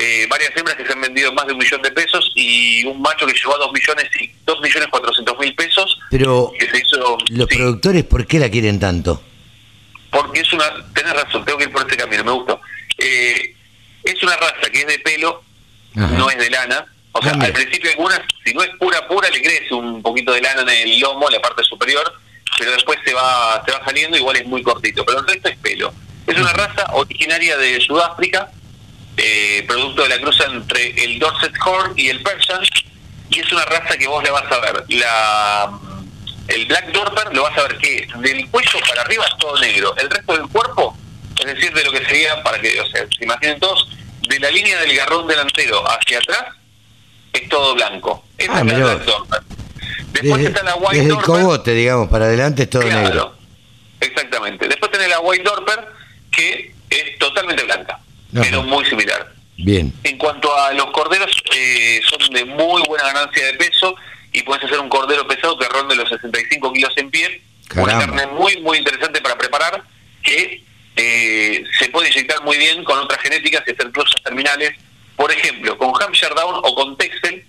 Eh, 0.00 0.26
varias 0.30 0.56
hembras 0.56 0.76
que 0.76 0.86
se 0.86 0.92
han 0.92 1.00
vendido 1.00 1.32
más 1.32 1.44
de 1.48 1.54
un 1.54 1.58
millón 1.58 1.82
de 1.82 1.90
pesos 1.90 2.30
y 2.36 2.84
un 2.84 3.02
macho 3.02 3.26
que 3.26 3.32
llegó 3.32 3.56
a 3.56 3.58
dos 3.58 3.72
millones 3.72 4.04
y 4.20 4.30
dos 4.46 4.60
millones 4.60 4.88
cuatrocientos 4.90 5.36
mil 5.40 5.52
pesos 5.56 5.98
Pero 6.08 6.52
que 6.56 6.70
se 6.70 6.78
hizo 6.78 7.18
los 7.30 7.48
sí, 7.50 7.56
productores, 7.56 8.04
¿por 8.04 8.24
qué 8.24 8.38
la 8.38 8.48
quieren 8.48 8.78
tanto? 8.78 9.20
porque 10.10 10.40
es 10.40 10.52
una 10.52 10.64
tenés 10.94 11.12
razón 11.14 11.44
tengo 11.44 11.58
que 11.58 11.64
ir 11.64 11.72
por 11.72 11.82
este 11.82 11.96
camino 11.96 12.22
me 12.24 12.30
gustó. 12.30 12.60
Eh, 12.96 13.54
es 14.04 14.22
una 14.22 14.36
raza 14.36 14.70
que 14.72 14.80
es 14.82 14.86
de 14.86 14.98
pelo 15.00 15.42
Ajá. 15.96 16.06
no 16.16 16.30
es 16.30 16.38
de 16.38 16.48
lana. 16.48 16.86
O 17.12 17.20
sea 17.20 17.32
al 17.32 17.52
principio 17.52 17.90
algunas 17.90 18.20
si 18.44 18.54
no 18.54 18.62
es 18.62 18.70
pura 18.78 19.06
pura 19.08 19.28
le 19.30 19.42
crece 19.42 19.74
un 19.74 20.00
poquito 20.00 20.32
de 20.32 20.40
lana 20.40 20.62
en 20.62 20.88
el 20.88 21.00
lomo 21.00 21.26
en 21.28 21.34
la 21.34 21.40
parte 21.42 21.64
superior 21.64 22.10
pero 22.56 22.70
después 22.70 22.98
se 23.04 23.12
va 23.14 23.62
se 23.66 23.72
va 23.72 23.84
saliendo 23.84 24.16
igual 24.16 24.36
es 24.36 24.46
muy 24.46 24.62
cortito 24.62 25.04
pero 25.04 25.18
el 25.18 25.26
resto 25.26 25.48
es 25.48 25.58
pelo. 25.58 25.92
Es 26.26 26.36
una 26.38 26.52
raza 26.52 26.86
originaria 26.92 27.56
de 27.56 27.80
Sudáfrica 27.80 28.50
eh, 29.18 29.64
producto 29.66 30.02
de 30.04 30.08
la 30.10 30.18
cruza 30.20 30.44
entre 30.44 30.90
el 31.04 31.18
Dorset 31.18 31.52
Horn 31.64 31.92
y 31.96 32.08
el 32.08 32.22
Persian, 32.22 32.60
y 33.30 33.40
es 33.40 33.52
una 33.52 33.64
raza 33.66 33.96
que 33.98 34.06
vos 34.06 34.22
le 34.24 34.30
vas 34.30 34.50
a 34.50 34.58
ver. 34.60 34.84
La, 34.88 35.70
el 36.48 36.66
Black 36.66 36.92
Dorper 36.92 37.34
lo 37.34 37.42
vas 37.42 37.58
a 37.58 37.62
ver 37.64 37.76
que 37.78 38.08
del 38.16 38.48
cuello 38.50 38.78
para 38.88 39.02
arriba 39.02 39.24
es 39.28 39.36
todo 39.38 39.58
negro, 39.60 39.94
el 39.98 40.08
resto 40.08 40.32
del 40.36 40.48
cuerpo, 40.48 40.96
es 41.38 41.46
decir, 41.46 41.72
de 41.74 41.84
lo 41.84 41.92
que 41.92 42.04
sería, 42.06 42.42
para 42.42 42.58
que 42.60 42.80
o 42.80 42.86
sea, 42.86 43.04
se 43.16 43.24
imaginen 43.24 43.60
todos, 43.60 43.88
de 44.22 44.38
la 44.40 44.50
línea 44.50 44.80
del 44.80 44.96
garrón 44.96 45.26
delantero 45.26 45.84
hacia 45.90 46.18
atrás, 46.18 46.44
es 47.32 47.48
todo 47.48 47.74
blanco. 47.74 48.24
Esa 48.38 48.52
Ah, 48.56 48.60
es 48.60 48.66
la 48.72 48.78
Black. 48.78 49.04
Dorper. 49.04 49.40
Después 50.12 50.36
Desde, 50.42 50.48
está 50.48 50.62
la 50.62 50.74
White 50.76 50.96
desde 51.02 51.10
el 51.10 51.22
cogote, 51.22 51.74
digamos, 51.74 52.08
para 52.08 52.24
adelante 52.24 52.62
es 52.62 52.70
todo 52.70 52.82
Claro, 52.82 53.00
negro. 53.02 53.34
Exactamente. 54.00 54.68
Después 54.68 54.90
tenés 54.90 55.08
la 55.08 55.20
White 55.20 55.44
Dorper, 55.44 55.86
que 56.30 56.72
es 56.88 57.18
totalmente 57.18 57.62
blanca, 57.64 58.00
Ajá. 58.32 58.42
pero 58.42 58.62
muy 58.62 58.84
similar. 58.84 59.32
Bien. 59.56 59.92
En 60.04 60.18
cuanto 60.18 60.56
a 60.56 60.72
los 60.72 60.86
corderos, 60.92 61.30
eh, 61.54 62.00
son 62.08 62.32
de 62.32 62.44
muy 62.44 62.82
buena 62.86 63.04
ganancia 63.12 63.46
de 63.46 63.54
peso 63.54 63.94
y 64.32 64.42
puedes 64.42 64.64
hacer 64.64 64.78
un 64.78 64.88
cordero 64.88 65.26
pesado 65.26 65.58
que 65.58 65.66
ronde 65.68 65.96
los 65.96 66.08
65 66.08 66.72
kilos 66.72 66.92
en 66.96 67.10
pie. 67.10 67.42
Una 67.76 67.98
carne 67.98 68.26
muy, 68.28 68.56
muy 68.62 68.78
interesante 68.78 69.20
para 69.20 69.36
preparar 69.36 69.82
que 70.22 70.62
eh, 70.96 71.64
se 71.78 71.88
puede 71.90 72.08
inyectar 72.08 72.42
muy 72.44 72.56
bien 72.56 72.84
con 72.84 72.98
otras 72.98 73.20
genéticas 73.20 73.62
y 73.66 73.72
hacer 73.72 73.90
cruzas 73.90 74.22
terminales. 74.22 74.72
Por 75.16 75.32
ejemplo, 75.32 75.76
con 75.76 75.92
Hampshire 76.00 76.34
Down 76.34 76.60
o 76.62 76.74
con 76.74 76.96
Texel, 76.96 77.44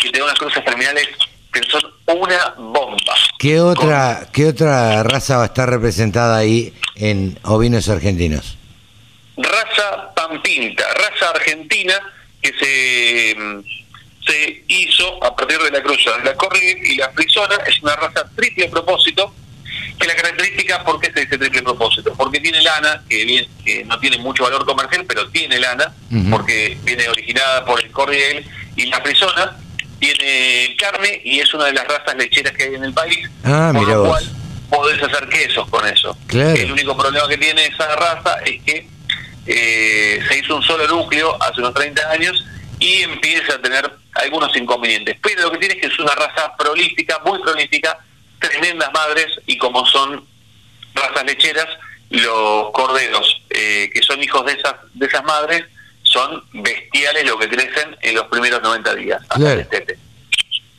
que 0.00 0.10
te 0.10 0.22
unas 0.22 0.38
cruzas 0.38 0.64
terminales 0.64 1.08
que 1.52 1.60
son 1.68 1.82
una 2.06 2.54
bomba. 2.56 3.14
¿Qué 3.38 3.60
otra, 3.60 4.28
¿Qué 4.32 4.46
otra 4.46 5.02
raza 5.02 5.38
va 5.38 5.44
a 5.44 5.46
estar 5.46 5.68
representada 5.68 6.36
ahí 6.36 6.74
en 6.94 7.38
ovinos 7.42 7.88
argentinos? 7.88 8.57
Raza 9.38 10.14
Pampinta, 10.14 10.84
raza 10.94 11.30
argentina 11.30 11.94
que 12.42 12.52
se, 12.58 13.34
mm, 13.38 13.60
se 14.26 14.64
hizo 14.68 15.24
a 15.24 15.34
partir 15.34 15.58
de 15.58 15.70
la 15.70 15.82
cruza 15.82 16.16
de 16.18 16.24
la 16.24 16.34
Corrigan 16.34 16.84
y 16.84 16.96
la 16.96 17.10
Frisona, 17.10 17.56
es 17.66 17.82
una 17.82 17.96
raza 17.96 18.28
triple 18.36 18.68
propósito, 18.68 19.34
que 19.98 20.06
la 20.06 20.14
característica, 20.14 20.84
¿por 20.84 21.00
qué 21.00 21.12
se 21.12 21.20
dice 21.20 21.38
triple 21.38 21.62
propósito? 21.62 22.12
Porque 22.16 22.40
tiene 22.40 22.62
lana, 22.62 23.02
que, 23.08 23.24
bien, 23.24 23.46
que 23.64 23.84
no 23.84 23.98
tiene 23.98 24.18
mucho 24.18 24.44
valor 24.44 24.64
comercial, 24.64 25.04
pero 25.06 25.28
tiene 25.30 25.58
lana, 25.58 25.92
porque 26.30 26.78
viene 26.84 27.08
originada 27.08 27.64
por 27.64 27.80
el 27.80 27.90
Corrigan 27.90 28.44
y 28.76 28.86
la 28.86 29.00
Frisona, 29.00 29.56
tiene 29.98 30.76
carne 30.78 31.20
y 31.24 31.40
es 31.40 31.52
una 31.54 31.64
de 31.64 31.72
las 31.72 31.86
razas 31.88 32.14
lecheras 32.16 32.52
que 32.52 32.64
hay 32.64 32.74
en 32.74 32.84
el 32.84 32.92
país, 32.92 33.28
Ah, 33.42 33.72
por 33.74 33.88
lo 33.88 34.04
cual 34.04 34.24
podés 34.70 35.02
hacer 35.02 35.28
quesos 35.28 35.68
con 35.68 35.86
eso. 35.86 36.16
Claro. 36.28 36.54
El 36.54 36.70
único 36.70 36.96
problema 36.96 37.26
que 37.28 37.38
tiene 37.38 37.66
esa 37.66 37.96
raza 37.96 38.36
es 38.44 38.62
que 38.62 38.86
eh, 39.48 40.22
se 40.28 40.38
hizo 40.38 40.56
un 40.56 40.62
solo 40.62 40.86
núcleo 40.86 41.36
hace 41.42 41.60
unos 41.60 41.72
30 41.72 42.10
años 42.10 42.44
y 42.78 43.02
empieza 43.02 43.54
a 43.54 43.62
tener 43.62 43.90
algunos 44.14 44.54
inconvenientes. 44.56 45.16
Pero 45.22 45.42
lo 45.42 45.52
que 45.52 45.58
tiene 45.58 45.74
es 45.74 45.80
que 45.80 45.86
es 45.86 45.98
una 45.98 46.14
raza 46.14 46.54
prolífica, 46.56 47.18
muy 47.24 47.40
prolífica, 47.40 47.98
tremendas 48.38 48.92
madres 48.92 49.26
y 49.46 49.56
como 49.56 49.86
son 49.86 50.24
razas 50.94 51.24
lecheras, 51.24 51.66
los 52.10 52.70
corderos 52.72 53.42
eh, 53.50 53.90
que 53.92 54.02
son 54.02 54.22
hijos 54.22 54.44
de 54.44 54.52
esas, 54.52 54.74
de 54.94 55.06
esas 55.06 55.24
madres 55.24 55.64
son 56.02 56.42
bestiales 56.52 57.24
lo 57.26 57.38
que 57.38 57.48
crecen 57.48 57.96
en 58.02 58.14
los 58.14 58.26
primeros 58.28 58.62
90 58.62 58.94
días. 58.96 59.22
Claro. 59.28 59.66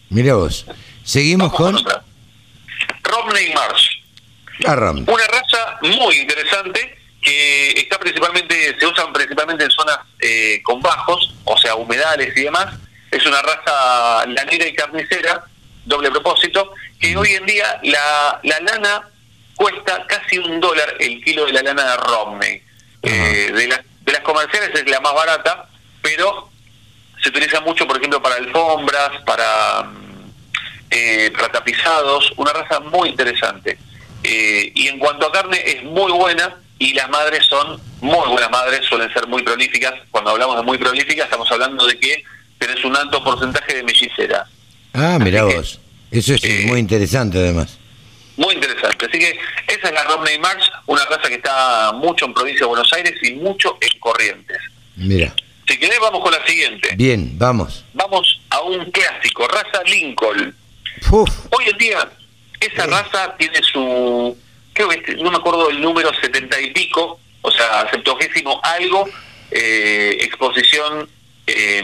Mira 0.10 0.36
vos. 0.36 0.66
Seguimos 1.04 1.52
Vamos 1.52 1.84
con. 1.84 2.04
Romney 3.04 3.52
Marsh. 3.54 4.00
Arram. 4.66 5.06
Una 5.08 5.28
raza 5.28 5.80
muy 5.82 6.18
interesante 6.18 6.99
que 7.22 7.72
está 7.72 8.00
principalmente, 8.00 8.76
se 8.80 8.86
usan 8.86 9.12
principalmente 9.12 9.66
en 9.66 9.72
zonas 9.72 10.00
eh, 10.20 10.62
con 10.64 10.80
bajos, 10.82 11.34
o 11.44 11.58
sea, 11.58 11.76
humedales 11.76 12.36
y 12.36 12.44
demás. 12.44 12.68
Es 13.12 13.26
una 13.26 13.42
raza 13.42 14.26
lanera 14.28 14.68
y 14.68 14.74
carnicera, 14.74 15.44
doble 15.86 16.12
propósito, 16.12 16.74
que 17.00 17.16
hoy 17.18 17.34
en 17.34 17.46
día 17.46 17.80
la, 17.84 18.40
la 18.44 18.60
lana 18.60 19.10
cuesta 19.56 20.06
casi 20.08 20.38
un 20.38 20.60
dólar 20.60 20.96
el 21.00 21.22
kilo 21.24 21.46
de 21.46 21.54
la 21.54 21.62
lana 21.62 21.92
de 21.92 21.98
Romney. 21.98 22.64
Eh, 23.02 23.52
de, 23.54 23.68
las, 23.68 23.80
de 24.02 24.12
las 24.12 24.22
comerciales 24.22 24.72
es 24.74 24.90
la 24.90 25.00
más 25.02 25.14
barata, 25.14 25.68
pero 26.02 26.50
se 27.22 27.30
utiliza 27.30 27.60
mucho, 27.62 27.86
por 27.86 27.98
ejemplo, 27.98 28.22
para 28.22 28.36
alfombras, 28.36 29.22
para, 29.26 29.84
mm, 29.84 30.32
eh, 30.92 31.32
para 31.34 31.52
tapizados, 31.52 32.32
una 32.38 32.54
raza 32.54 32.80
muy 32.80 33.10
interesante. 33.10 33.78
Eh, 34.24 34.72
y 34.76 34.88
en 34.88 35.00
cuanto 35.00 35.28
a 35.28 35.32
carne, 35.32 35.62
es 35.66 35.84
muy 35.84 36.12
buena 36.12 36.56
y 36.80 36.94
las 36.94 37.10
madres 37.10 37.46
son 37.46 37.80
muy 38.02 38.28
buenas 38.30 38.50
madres, 38.50 38.86
suelen 38.88 39.12
ser 39.14 39.28
muy 39.28 39.44
prolíficas. 39.44 39.94
Cuando 40.10 40.32
hablamos 40.32 40.56
de 40.56 40.64
muy 40.64 40.78
prolíficas, 40.78 41.26
estamos 41.26 41.52
hablando 41.52 41.86
de 41.86 42.00
que 42.00 42.24
tenés 42.58 42.84
un 42.86 42.96
alto 42.96 43.24
porcentaje 43.24 43.76
de 43.76 43.84
mellizera. 43.84 44.48
Ah, 44.94 45.18
Así 45.22 45.32
que, 45.32 45.42
vos. 45.42 45.80
Eso 46.12 46.34
es 46.34 46.44
eh, 46.44 46.64
muy 46.68 46.80
interesante 46.80 47.38
además. 47.38 47.78
Muy 48.38 48.56
interesante. 48.56 49.06
Así 49.06 49.20
que 49.20 49.38
esa 49.68 49.88
es 49.90 49.94
la 49.94 50.04
Romney 50.06 50.40
March, 50.40 50.64
una 50.86 51.04
raza 51.06 51.28
que 51.28 51.36
está 51.36 51.92
mucho 51.94 52.26
en 52.26 52.34
provincia 52.34 52.62
de 52.62 52.68
Buenos 52.68 52.92
Aires 52.94 53.14
y 53.22 53.34
mucho 53.34 53.78
en 53.82 54.00
Corrientes. 54.00 54.58
Mira. 54.96 55.36
Si 55.68 55.78
querés, 55.78 56.00
vamos 56.00 56.24
con 56.24 56.32
la 56.32 56.44
siguiente. 56.48 56.96
Bien, 56.96 57.38
vamos. 57.38 57.86
Vamos 57.94 58.40
a 58.50 58.62
un 58.62 58.90
clásico, 58.92 59.48
raza 59.48 59.84
Lincoln. 59.86 60.56
Uf, 61.12 61.30
Hoy 61.52 61.66
en 61.70 61.78
día, 61.78 62.10
esa 62.60 62.88
raza 62.88 63.36
tiene 63.38 63.62
su, 63.62 64.36
creo 64.80 64.90
que 64.90 64.96
este- 64.96 65.16
no 65.24 65.30
me 65.30 65.38
acuerdo 65.38 65.70
el 65.70 65.82
número 65.82 66.10
setenta 66.22 66.60
y 66.62 66.72
pico, 66.72 67.20
o 67.42 67.52
sea, 67.52 67.90
septuagésimo 67.92 68.60
algo, 68.64 69.10
eh, 69.52 70.18
exposición 70.22 71.10
eh, 71.48 71.84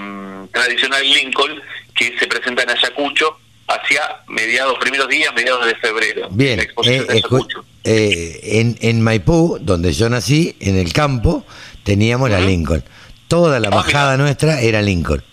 tradicional 0.53 1.03
Lincoln, 1.03 1.61
que 1.95 2.17
se 2.19 2.27
presenta 2.27 2.63
en 2.63 2.69
Ayacucho 2.69 3.37
hacia 3.67 4.01
mediados, 4.27 4.77
primeros 4.79 5.09
días, 5.09 5.33
mediados 5.35 5.65
de 5.65 5.75
febrero. 5.75 6.27
bien. 6.31 6.59
Eh, 6.59 7.05
eh, 7.83 8.39
en, 8.43 8.77
en 8.81 9.01
Maipú, 9.01 9.57
donde 9.59 9.91
yo 9.93 10.07
nací, 10.09 10.55
en 10.59 10.77
el 10.77 10.93
campo, 10.93 11.45
teníamos 11.83 12.29
la. 12.29 12.39
Lincoln. 12.39 12.83
Toda 13.27 13.59
la 13.59 13.69
Ah, 13.69 13.75
majada 13.75 14.17
nuestra 14.17 14.61
era 14.61 14.81
Lincoln. 14.81 15.23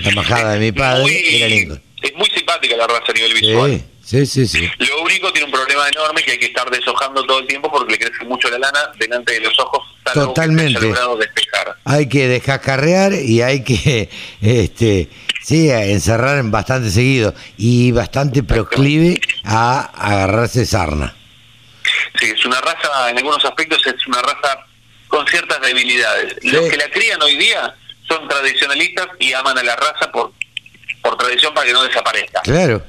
La 0.00 0.10
majada 0.12 0.52
de 0.54 0.60
mi 0.60 0.72
padre 0.72 1.02
Muy- 1.02 1.36
era 1.36 1.48
Lincoln. 1.48 1.82
Es 2.02 2.14
muy 2.14 2.28
simpática 2.30 2.76
la 2.76 2.86
raza 2.86 3.04
a 3.08 3.12
nivel 3.12 3.34
visual. 3.34 3.70
Sí, 3.72 3.82
sí, 4.04 4.26
sí, 4.26 4.46
sí. 4.46 4.70
Lo 4.78 5.02
único 5.02 5.32
tiene 5.32 5.46
un 5.46 5.52
problema 5.52 5.88
enorme 5.88 6.22
que 6.22 6.32
hay 6.32 6.38
que 6.38 6.46
estar 6.46 6.70
deshojando 6.70 7.24
todo 7.24 7.40
el 7.40 7.46
tiempo 7.46 7.70
porque 7.70 7.92
le 7.92 7.98
crece 7.98 8.24
mucho 8.24 8.48
la 8.50 8.58
lana 8.58 8.90
delante 8.98 9.32
de 9.34 9.40
los 9.40 9.58
ojos. 9.58 9.82
que 10.04 10.12
Totalmente. 10.12 10.80
despejar. 10.80 11.76
Hay 11.84 12.08
que 12.08 12.28
descascarrear 12.28 13.12
y 13.14 13.42
hay 13.42 13.62
que, 13.64 14.08
este, 14.42 15.08
sí, 15.42 15.70
encerrar 15.70 16.42
bastante 16.44 16.90
seguido 16.90 17.34
y 17.56 17.92
bastante 17.92 18.42
proclive 18.42 19.20
a 19.44 19.80
agarrarse 19.80 20.66
sarna. 20.66 21.14
Sí, 22.20 22.26
es 22.30 22.44
una 22.44 22.60
raza, 22.60 23.10
en 23.10 23.16
algunos 23.18 23.44
aspectos 23.44 23.84
es 23.86 24.06
una 24.06 24.22
raza 24.22 24.66
con 25.08 25.26
ciertas 25.26 25.60
debilidades. 25.60 26.36
Sí. 26.40 26.50
Los 26.50 26.68
que 26.68 26.76
la 26.76 26.88
crían 26.90 27.20
hoy 27.22 27.36
día 27.36 27.74
son 28.08 28.26
tradicionalistas 28.28 29.06
y 29.18 29.32
aman 29.32 29.56
a 29.58 29.62
la 29.62 29.76
raza 29.76 30.10
por, 30.12 30.32
por 31.02 31.16
tradición 31.16 31.52
para 31.54 31.66
que 31.66 31.72
no 31.72 31.82
desaparezca, 31.84 32.40
Claro. 32.42 32.82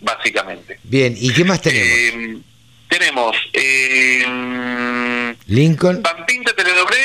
Básicamente. 0.00 0.78
Bien, 0.82 1.14
¿y 1.18 1.32
qué 1.32 1.44
más 1.44 1.60
tenemos? 1.62 1.88
Eh, 1.88 2.38
tenemos 2.88 3.36
eh, 3.52 5.34
Lincoln. 5.46 6.02
Pampinta 6.02 6.52
Teledobré, 6.54 6.96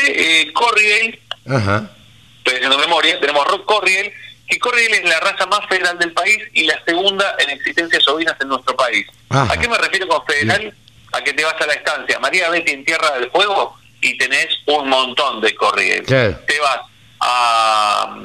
eh, 0.42 0.54
Corriel, 0.54 1.20
Ajá. 1.48 1.90
estoy 2.38 2.56
haciendo 2.56 2.78
memoria, 2.78 3.20
tenemos 3.20 3.46
Rock 3.48 3.66
Corriel, 3.66 4.12
que 4.48 4.60
Corriel 4.60 4.94
es 4.94 5.04
la 5.06 5.20
raza 5.20 5.46
más 5.48 5.66
federal 5.68 5.98
del 6.00 6.12
país 6.14 6.38
y 6.54 6.64
la 6.66 6.80
segunda 6.86 7.36
en 7.40 7.50
existencias 7.50 8.08
ovinas 8.08 8.36
en 8.42 8.50
nuestro 8.50 8.76
país. 8.76 9.06
Ajá. 9.30 9.54
¿A 9.54 9.58
qué 9.58 9.68
me 9.68 9.78
refiero 9.78 10.08
con 10.08 10.26
federal? 10.26 10.74
A 11.12 11.22
que 11.24 11.34
te 11.34 11.44
vas 11.44 11.56
a 11.62 11.66
la 11.68 11.74
estancia 11.74 12.20
María 12.20 12.50
Betty 12.50 12.72
en 12.72 12.86
Tierra 12.86 13.12
del 13.20 13.30
Fuego 13.30 13.78
y 14.02 14.18
tenés 14.18 14.48
un 14.66 14.90
montón 14.90 15.42
de 15.42 15.54
Corriel. 15.56 16.04
Claro. 16.04 16.40
Te 16.48 16.60
vas 16.60 16.80
a, 17.20 18.16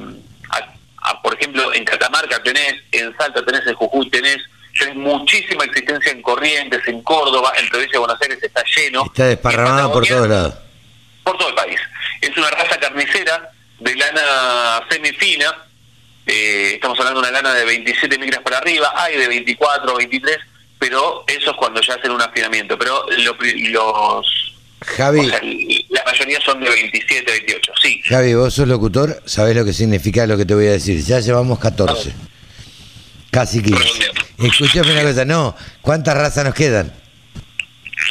a- 0.50 0.74
a, 1.10 1.22
por 1.22 1.34
ejemplo, 1.34 1.72
en 1.74 1.84
Catamarca 1.84 2.42
tenés, 2.42 2.74
en 2.92 3.16
Salta 3.16 3.44
tenés, 3.44 3.66
en 3.66 3.74
Jujuy 3.74 4.10
tenés, 4.10 4.38
tenés 4.78 4.96
muchísima 4.96 5.64
existencia 5.64 6.12
en 6.12 6.22
Corrientes, 6.22 6.80
en 6.86 7.02
Córdoba, 7.02 7.52
en 7.58 7.68
provincia 7.68 7.92
de 7.94 7.98
Buenos 7.98 8.20
Aires 8.20 8.38
está 8.42 8.62
lleno. 8.76 9.04
Está 9.06 9.26
desparramada 9.26 9.86
en 9.86 9.92
por 9.92 10.06
todos 10.06 10.28
lados. 10.28 10.54
por 11.24 11.36
todo 11.38 11.48
el 11.48 11.54
país. 11.54 11.78
Es 12.20 12.36
una 12.36 12.50
raza 12.50 12.78
carnicera 12.78 13.50
de 13.78 13.94
lana 13.94 14.82
semifina. 14.90 15.54
eh, 16.26 16.72
estamos 16.74 16.98
hablando 16.98 17.20
de 17.22 17.28
una 17.28 17.40
lana 17.42 17.54
de 17.54 17.64
27 17.64 18.18
micras 18.18 18.42
para 18.42 18.58
arriba, 18.58 18.92
hay 18.96 19.16
de 19.16 19.28
24, 19.28 19.96
23, 19.96 20.36
pero 20.78 21.24
eso 21.26 21.50
es 21.50 21.56
cuando 21.56 21.80
ya 21.80 21.94
hacen 21.94 22.10
un 22.10 22.20
afinamiento. 22.22 22.78
Pero 22.78 23.06
lo 23.18 23.36
los. 23.70 24.44
Javi, 24.80 25.20
o 25.20 25.24
sea, 25.24 25.40
la 25.42 26.04
mayoría 26.04 26.40
son 26.40 26.60
de 26.60 26.70
27, 26.70 27.30
28. 27.30 27.72
Sí, 27.82 28.00
Javi, 28.04 28.34
vos 28.34 28.54
sos 28.54 28.68
locutor, 28.68 29.20
sabés 29.26 29.56
lo 29.56 29.64
que 29.64 29.72
significa 29.72 30.24
lo 30.26 30.36
que 30.36 30.44
te 30.46 30.54
voy 30.54 30.66
a 30.66 30.72
decir. 30.72 31.02
Ya 31.02 31.18
llevamos 31.20 31.58
14. 31.58 32.12
Casi 33.38 33.62
15. 33.62 33.78
Redondeando. 33.80 34.20
Escuchame 34.38 34.92
una 34.94 35.02
cosa, 35.02 35.24
no. 35.24 35.56
¿Cuántas 35.80 36.16
razas 36.16 36.44
nos 36.44 36.54
quedan? 36.54 36.92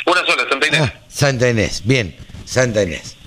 una 0.05 0.25
sola, 0.25 0.43
Santa 0.49 0.67
Inés. 0.67 0.81
Ah, 0.81 0.93
Santa 1.09 1.49
Inés, 1.49 1.81
bien, 1.83 2.15
Santa 2.45 2.81
Inés. 2.83 3.17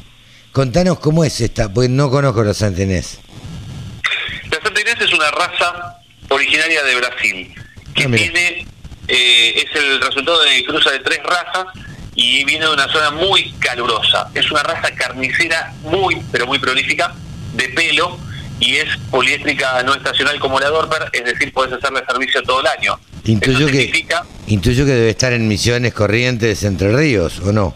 Contanos 0.51 0.99
cómo 0.99 1.25
es 1.25 1.39
esta, 1.43 1.69
pues 1.69 1.91
no 1.91 2.09
conozco 2.11 2.43
la 2.43 2.55
Santa 2.55 2.81
Inés. 2.85 3.19
La 4.51 4.59
Santa 4.63 4.81
Inés 4.81 4.95
es 4.99 5.13
una 5.13 5.31
raza 5.31 5.99
originaria 6.31 6.83
de 6.85 6.95
Brasil, 6.97 7.55
que 7.95 8.05
Ah, 8.05 8.11
tiene, 8.17 8.67
eh, 9.09 9.63
es 9.63 9.77
el 9.79 10.01
resultado 10.01 10.41
de 10.43 10.65
cruza 10.65 10.93
de 10.93 11.01
tres 11.01 11.21
razas 11.23 11.67
y 12.15 12.45
viene 12.45 12.65
de 12.65 12.73
una 12.73 12.89
zona 12.89 13.11
muy 13.11 13.53
calurosa. 13.59 14.31
Es 14.35 14.51
una 14.51 14.63
raza 14.63 14.91
carnicera 14.95 15.75
muy, 15.83 16.17
pero 16.33 16.47
muy 16.47 16.59
prolífica, 16.59 17.13
de 17.53 17.69
pelo, 17.69 18.19
y 18.61 18.77
es 18.77 18.97
poliéstrica 19.11 19.83
no 19.83 19.95
estacional 19.95 20.39
como 20.39 20.61
la 20.61 20.69
Dorper, 20.69 21.09
es 21.13 21.25
decir, 21.25 21.53
puedes 21.53 21.73
hacerle 21.73 22.05
servicio 22.07 22.43
todo 22.43 22.61
el 22.61 22.67
año. 22.67 22.99
Intuyo 23.25 23.59
Eso 23.59 23.67
que, 23.67 23.73
significa 23.73 24.25
intuyo 24.47 24.85
que 24.85 24.93
debe 24.93 25.11
estar 25.11 25.33
en 25.33 25.49
Misiones, 25.49 25.95
Corrientes, 25.95 26.63
Entre 26.65 26.95
Ríos, 26.95 27.41
¿o 27.41 27.53
no? 27.53 27.75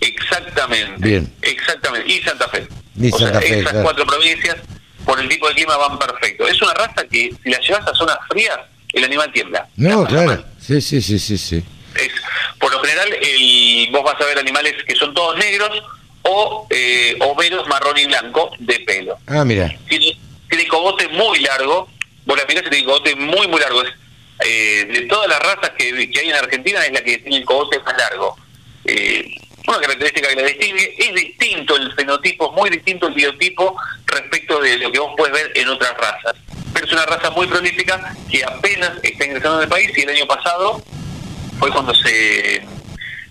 Exactamente. 0.00 0.96
Bien. 0.98 1.32
Exactamente. 1.42 2.12
Y 2.12 2.20
Santa 2.22 2.48
Fe. 2.48 2.66
Y 3.00 3.12
o 3.12 3.18
Santa 3.18 3.40
sea, 3.40 3.48
Fe, 3.48 3.58
esas 3.60 3.70
claro. 3.70 3.84
cuatro 3.84 4.06
provincias, 4.06 4.56
por 5.04 5.20
el 5.20 5.28
tipo 5.28 5.48
de 5.48 5.54
clima, 5.54 5.76
van 5.76 5.98
perfecto. 5.98 6.46
Es 6.46 6.60
una 6.62 6.74
raza 6.74 7.04
que, 7.10 7.32
si 7.42 7.50
la 7.50 7.60
llevas 7.60 7.86
a 7.86 7.94
zonas 7.94 8.18
frías, 8.28 8.58
el 8.92 9.04
animal 9.04 9.32
tiembla. 9.32 9.66
La 9.76 9.90
No, 9.90 10.06
claro. 10.06 10.44
Sí, 10.60 10.80
sí, 10.80 11.00
sí, 11.00 11.18
sí, 11.18 11.38
sí. 11.38 11.62
Es, 11.94 12.12
por 12.58 12.72
lo 12.72 12.80
general, 12.80 13.08
el, 13.20 13.88
vos 13.92 14.02
vas 14.04 14.20
a 14.20 14.24
ver 14.24 14.38
animales 14.38 14.74
que 14.86 14.94
son 14.96 15.14
todos 15.14 15.36
negros 15.38 15.70
o 16.22 16.66
eh, 16.70 17.16
overos 17.20 17.66
marrón 17.68 17.98
y 17.98 18.06
blanco 18.06 18.50
de 18.58 18.80
pelo. 18.80 19.18
Ah, 19.26 19.44
mira. 19.44 19.76
Tiene 20.54 20.68
cogote 20.68 21.08
muy 21.08 21.40
largo. 21.40 21.88
Vos 22.24 22.38
la 22.38 22.44
mirás 22.46 22.70
tiene 22.70 22.84
cogote 22.84 23.14
muy, 23.16 23.46
muy 23.48 23.60
largo. 23.60 23.82
Es, 23.82 23.92
eh, 24.46 24.86
de 24.90 25.00
todas 25.02 25.28
las 25.28 25.38
razas 25.40 25.70
que, 25.76 25.86
hay 25.86 26.30
en 26.30 26.36
Argentina, 26.36 26.84
es 26.84 26.92
la 26.92 27.02
que 27.02 27.18
tiene 27.18 27.38
el 27.38 27.44
cogote 27.44 27.80
más 27.80 27.96
largo. 27.96 28.36
Eh, 28.84 29.36
una 29.66 29.80
característica 29.80 30.28
que 30.28 30.36
la 30.36 30.42
distingue 30.42 30.94
es 30.98 31.14
distinto 31.14 31.76
el 31.76 31.92
fenotipo, 31.94 32.52
muy 32.52 32.68
distinto 32.70 33.06
el 33.06 33.14
biotipo 33.14 33.76
respecto 34.06 34.60
de 34.60 34.78
lo 34.78 34.92
que 34.92 34.98
vos 34.98 35.14
puedes 35.16 35.32
ver 35.32 35.52
en 35.54 35.68
otras 35.68 35.96
razas. 35.96 36.36
Pero 36.72 36.86
es 36.86 36.92
una 36.92 37.06
raza 37.06 37.30
muy 37.30 37.46
prolífica 37.46 38.14
que 38.30 38.44
apenas 38.44 38.92
está 39.02 39.24
ingresando 39.24 39.58
en 39.58 39.64
el 39.64 39.68
país 39.68 39.90
y 39.96 40.02
el 40.02 40.10
año 40.10 40.26
pasado 40.26 40.82
fue 41.58 41.70
cuando 41.70 41.94
se, 41.94 42.62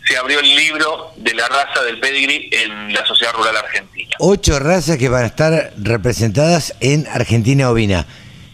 se 0.08 0.18
abrió 0.18 0.40
el 0.40 0.56
libro 0.56 1.12
de 1.18 1.36
la 1.36 1.48
raza 1.48 1.84
del 1.84 2.00
pedigree 2.00 2.50
en 2.52 2.94
la 2.94 3.06
Sociedad 3.06 3.34
Rural 3.34 3.58
Argentina. 3.58 3.93
Ocho 4.20 4.60
razas 4.60 4.98
que 4.98 5.10
van 5.10 5.24
a 5.24 5.28
estar 5.28 5.74
representadas 5.78 6.76
en 6.80 7.08
Argentina 7.08 7.70
Ovina. 7.70 8.06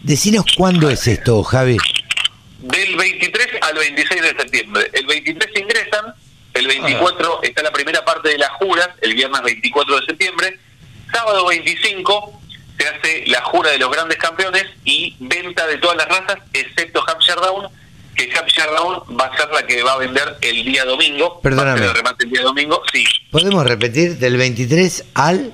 Decinos 0.02 0.44
cuándo 0.56 0.88
es 0.90 1.06
esto, 1.06 1.42
Javi. 1.42 1.76
Del 2.60 2.96
23 2.96 3.48
al 3.60 3.74
26 3.74 4.22
de 4.22 4.28
septiembre. 4.28 4.90
El 4.92 5.06
23 5.06 5.50
ingresan, 5.60 6.14
el 6.54 6.66
24 6.66 7.42
está 7.42 7.62
la 7.62 7.70
primera 7.70 8.04
parte 8.04 8.30
de 8.30 8.38
las 8.38 8.50
juras, 8.50 8.88
el 9.00 9.14
viernes 9.14 9.42
24 9.42 10.00
de 10.00 10.06
septiembre. 10.06 10.58
Sábado 11.12 11.46
25 11.46 12.40
se 12.78 12.88
hace 12.88 13.24
la 13.26 13.42
jura 13.42 13.70
de 13.70 13.78
los 13.78 13.90
grandes 13.90 14.18
campeones 14.18 14.64
y 14.84 15.16
venta 15.20 15.66
de 15.66 15.76
todas 15.78 15.96
las 15.96 16.08
razas, 16.08 16.38
excepto 16.52 17.04
Hampshire 17.06 17.40
Down, 17.40 17.68
que 18.26 18.62
Down 18.66 19.18
va 19.18 19.26
a 19.26 19.36
ser 19.36 19.48
la 19.50 19.66
que 19.66 19.82
va 19.82 19.92
a 19.92 19.98
vender 19.98 20.36
el 20.40 20.64
día 20.64 20.84
domingo. 20.84 21.40
Perdóname. 21.40 21.80
Va 21.80 21.90
a 21.90 21.94
remate 21.94 22.24
el 22.24 22.30
día 22.30 22.42
domingo, 22.42 22.82
sí, 22.92 23.04
¿Podemos 23.30 23.64
repetir 23.66 24.18
del 24.18 24.36
23 24.36 25.04
al... 25.14 25.52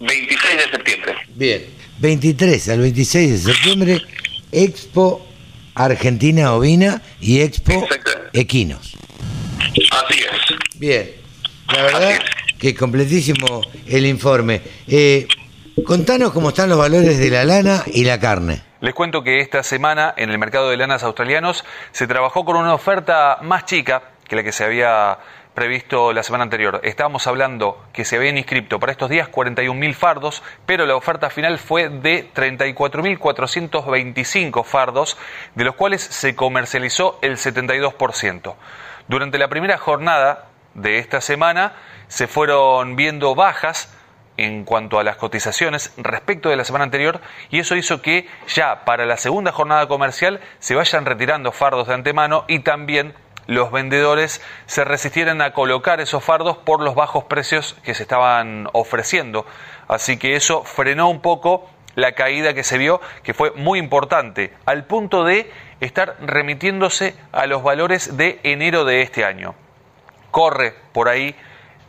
26 0.00 0.56
de 0.56 0.70
septiembre. 0.70 1.16
Bien. 1.34 1.66
23 1.98 2.68
al 2.70 2.80
26 2.80 3.30
de 3.44 3.52
septiembre, 3.52 4.02
Expo 4.52 5.26
Argentina 5.74 6.54
Ovina 6.54 7.02
y 7.20 7.40
Expo 7.40 7.72
Exacto. 7.72 8.10
Equinos. 8.32 8.96
Así 9.58 10.20
es. 10.20 10.78
Bien. 10.78 11.10
La 11.68 11.82
verdad 11.82 12.20
que 12.58 12.74
completísimo 12.74 13.62
el 13.86 14.06
informe. 14.06 14.62
Eh, 14.86 15.26
contanos 15.84 16.32
cómo 16.32 16.50
están 16.50 16.68
los 16.68 16.78
valores 16.78 17.18
de 17.18 17.30
la 17.30 17.44
lana 17.44 17.84
y 17.92 18.04
la 18.04 18.18
carne. 18.18 18.69
Les 18.80 18.94
cuento 18.94 19.22
que 19.22 19.40
esta 19.40 19.62
semana 19.62 20.14
en 20.16 20.30
el 20.30 20.38
mercado 20.38 20.70
de 20.70 20.78
lanas 20.78 21.02
australianos 21.02 21.66
se 21.92 22.06
trabajó 22.06 22.46
con 22.46 22.56
una 22.56 22.72
oferta 22.72 23.36
más 23.42 23.66
chica 23.66 24.04
que 24.26 24.36
la 24.36 24.42
que 24.42 24.52
se 24.52 24.64
había 24.64 25.18
previsto 25.52 26.14
la 26.14 26.22
semana 26.22 26.44
anterior. 26.44 26.80
Estábamos 26.82 27.26
hablando 27.26 27.84
que 27.92 28.06
se 28.06 28.16
habían 28.16 28.38
inscrito 28.38 28.80
para 28.80 28.92
estos 28.92 29.10
días 29.10 29.30
41.000 29.30 29.92
fardos, 29.92 30.42
pero 30.64 30.86
la 30.86 30.96
oferta 30.96 31.28
final 31.28 31.58
fue 31.58 31.90
de 31.90 32.32
34.425 32.32 34.64
fardos, 34.64 35.18
de 35.54 35.64
los 35.64 35.74
cuales 35.74 36.00
se 36.00 36.34
comercializó 36.34 37.18
el 37.20 37.36
72%. 37.36 38.54
Durante 39.08 39.36
la 39.36 39.48
primera 39.48 39.76
jornada 39.76 40.46
de 40.72 40.98
esta 40.98 41.20
semana 41.20 41.74
se 42.08 42.28
fueron 42.28 42.96
viendo 42.96 43.34
bajas 43.34 43.94
en 44.40 44.64
cuanto 44.64 44.98
a 44.98 45.04
las 45.04 45.16
cotizaciones 45.16 45.92
respecto 45.96 46.48
de 46.48 46.56
la 46.56 46.64
semana 46.64 46.84
anterior 46.84 47.20
y 47.50 47.58
eso 47.58 47.76
hizo 47.76 48.00
que 48.02 48.28
ya 48.48 48.84
para 48.84 49.06
la 49.06 49.16
segunda 49.16 49.52
jornada 49.52 49.86
comercial 49.86 50.40
se 50.58 50.74
vayan 50.74 51.04
retirando 51.04 51.52
fardos 51.52 51.88
de 51.88 51.94
antemano 51.94 52.44
y 52.48 52.60
también 52.60 53.14
los 53.46 53.72
vendedores 53.72 54.40
se 54.66 54.84
resistieran 54.84 55.42
a 55.42 55.52
colocar 55.52 56.00
esos 56.00 56.22
fardos 56.22 56.56
por 56.58 56.80
los 56.80 56.94
bajos 56.94 57.24
precios 57.24 57.76
que 57.82 57.94
se 57.94 58.04
estaban 58.04 58.68
ofreciendo. 58.72 59.44
Así 59.88 60.18
que 60.18 60.36
eso 60.36 60.62
frenó 60.62 61.10
un 61.10 61.20
poco 61.20 61.68
la 61.96 62.12
caída 62.12 62.54
que 62.54 62.62
se 62.62 62.78
vio, 62.78 63.00
que 63.22 63.34
fue 63.34 63.50
muy 63.52 63.78
importante, 63.78 64.52
al 64.66 64.84
punto 64.84 65.24
de 65.24 65.50
estar 65.80 66.16
remitiéndose 66.20 67.14
a 67.32 67.46
los 67.46 67.62
valores 67.62 68.16
de 68.16 68.38
enero 68.44 68.84
de 68.84 69.02
este 69.02 69.24
año. 69.24 69.54
Corre 70.30 70.74
por 70.92 71.08
ahí 71.08 71.34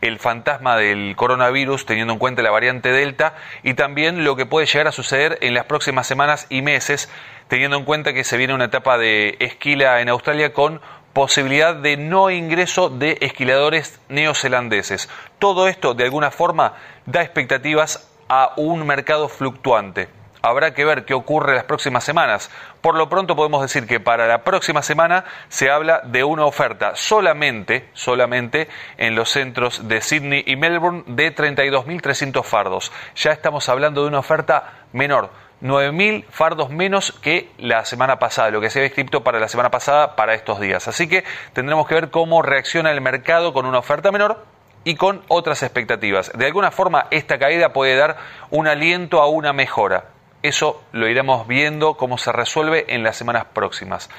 el 0.02 0.18
fantasma 0.18 0.76
del 0.76 1.14
coronavirus 1.16 1.86
teniendo 1.86 2.12
en 2.12 2.18
cuenta 2.18 2.42
la 2.42 2.50
variante 2.50 2.90
Delta 2.90 3.36
y 3.62 3.74
también 3.74 4.24
lo 4.24 4.36
que 4.36 4.44
puede 4.44 4.66
llegar 4.66 4.88
a 4.88 4.92
suceder 4.92 5.38
en 5.40 5.54
las 5.54 5.64
próximas 5.64 6.06
semanas 6.06 6.46
y 6.50 6.60
meses 6.60 7.08
teniendo 7.48 7.76
en 7.76 7.84
cuenta 7.84 8.12
que 8.12 8.24
se 8.24 8.36
viene 8.36 8.54
una 8.54 8.66
etapa 8.66 8.98
de 8.98 9.36
esquila 9.38 10.00
en 10.00 10.08
Australia 10.08 10.52
con 10.52 10.80
posibilidad 11.12 11.74
de 11.74 11.96
no 11.96 12.30
ingreso 12.30 12.88
de 12.88 13.18
esquiladores 13.20 14.00
neozelandeses. 14.08 15.08
Todo 15.38 15.68
esto 15.68 15.94
de 15.94 16.04
alguna 16.04 16.30
forma 16.30 16.74
da 17.06 17.22
expectativas 17.22 18.10
a 18.28 18.52
un 18.56 18.86
mercado 18.86 19.28
fluctuante. 19.28 20.21
Habrá 20.42 20.74
que 20.74 20.84
ver 20.84 21.04
qué 21.04 21.14
ocurre 21.14 21.54
las 21.54 21.64
próximas 21.64 22.02
semanas. 22.02 22.50
Por 22.80 22.96
lo 22.96 23.08
pronto 23.08 23.36
podemos 23.36 23.62
decir 23.62 23.86
que 23.86 24.00
para 24.00 24.26
la 24.26 24.42
próxima 24.42 24.82
semana 24.82 25.24
se 25.48 25.70
habla 25.70 26.00
de 26.04 26.24
una 26.24 26.44
oferta 26.44 26.96
solamente, 26.96 27.88
solamente 27.92 28.68
en 28.98 29.14
los 29.14 29.30
centros 29.30 29.86
de 29.86 30.00
Sydney 30.00 30.42
y 30.44 30.56
Melbourne 30.56 31.04
de 31.06 31.32
32.300 31.32 32.42
fardos. 32.42 32.92
Ya 33.14 33.30
estamos 33.30 33.68
hablando 33.68 34.02
de 34.02 34.08
una 34.08 34.18
oferta 34.18 34.86
menor. 34.92 35.30
9.000 35.62 36.24
fardos 36.28 36.70
menos 36.70 37.12
que 37.12 37.48
la 37.56 37.84
semana 37.84 38.18
pasada, 38.18 38.50
lo 38.50 38.60
que 38.60 38.68
se 38.68 38.80
había 38.80 38.88
escrito 38.88 39.22
para 39.22 39.38
la 39.38 39.46
semana 39.46 39.70
pasada 39.70 40.16
para 40.16 40.34
estos 40.34 40.58
días. 40.58 40.88
Así 40.88 41.08
que 41.08 41.22
tendremos 41.52 41.86
que 41.86 41.94
ver 41.94 42.10
cómo 42.10 42.42
reacciona 42.42 42.90
el 42.90 43.00
mercado 43.00 43.52
con 43.52 43.64
una 43.64 43.78
oferta 43.78 44.10
menor 44.10 44.44
y 44.82 44.96
con 44.96 45.22
otras 45.28 45.62
expectativas. 45.62 46.32
De 46.34 46.46
alguna 46.46 46.72
forma 46.72 47.06
esta 47.12 47.38
caída 47.38 47.72
puede 47.72 47.94
dar 47.94 48.16
un 48.50 48.66
aliento 48.66 49.22
a 49.22 49.28
una 49.28 49.52
mejora. 49.52 50.11
Eso 50.42 50.82
lo 50.92 51.08
iremos 51.08 51.46
viendo 51.46 51.96
cómo 51.96 52.18
se 52.18 52.32
resuelve 52.32 52.86
en 52.88 53.02
las 53.02 53.16
semanas 53.16 53.46
próximas. 53.52 54.10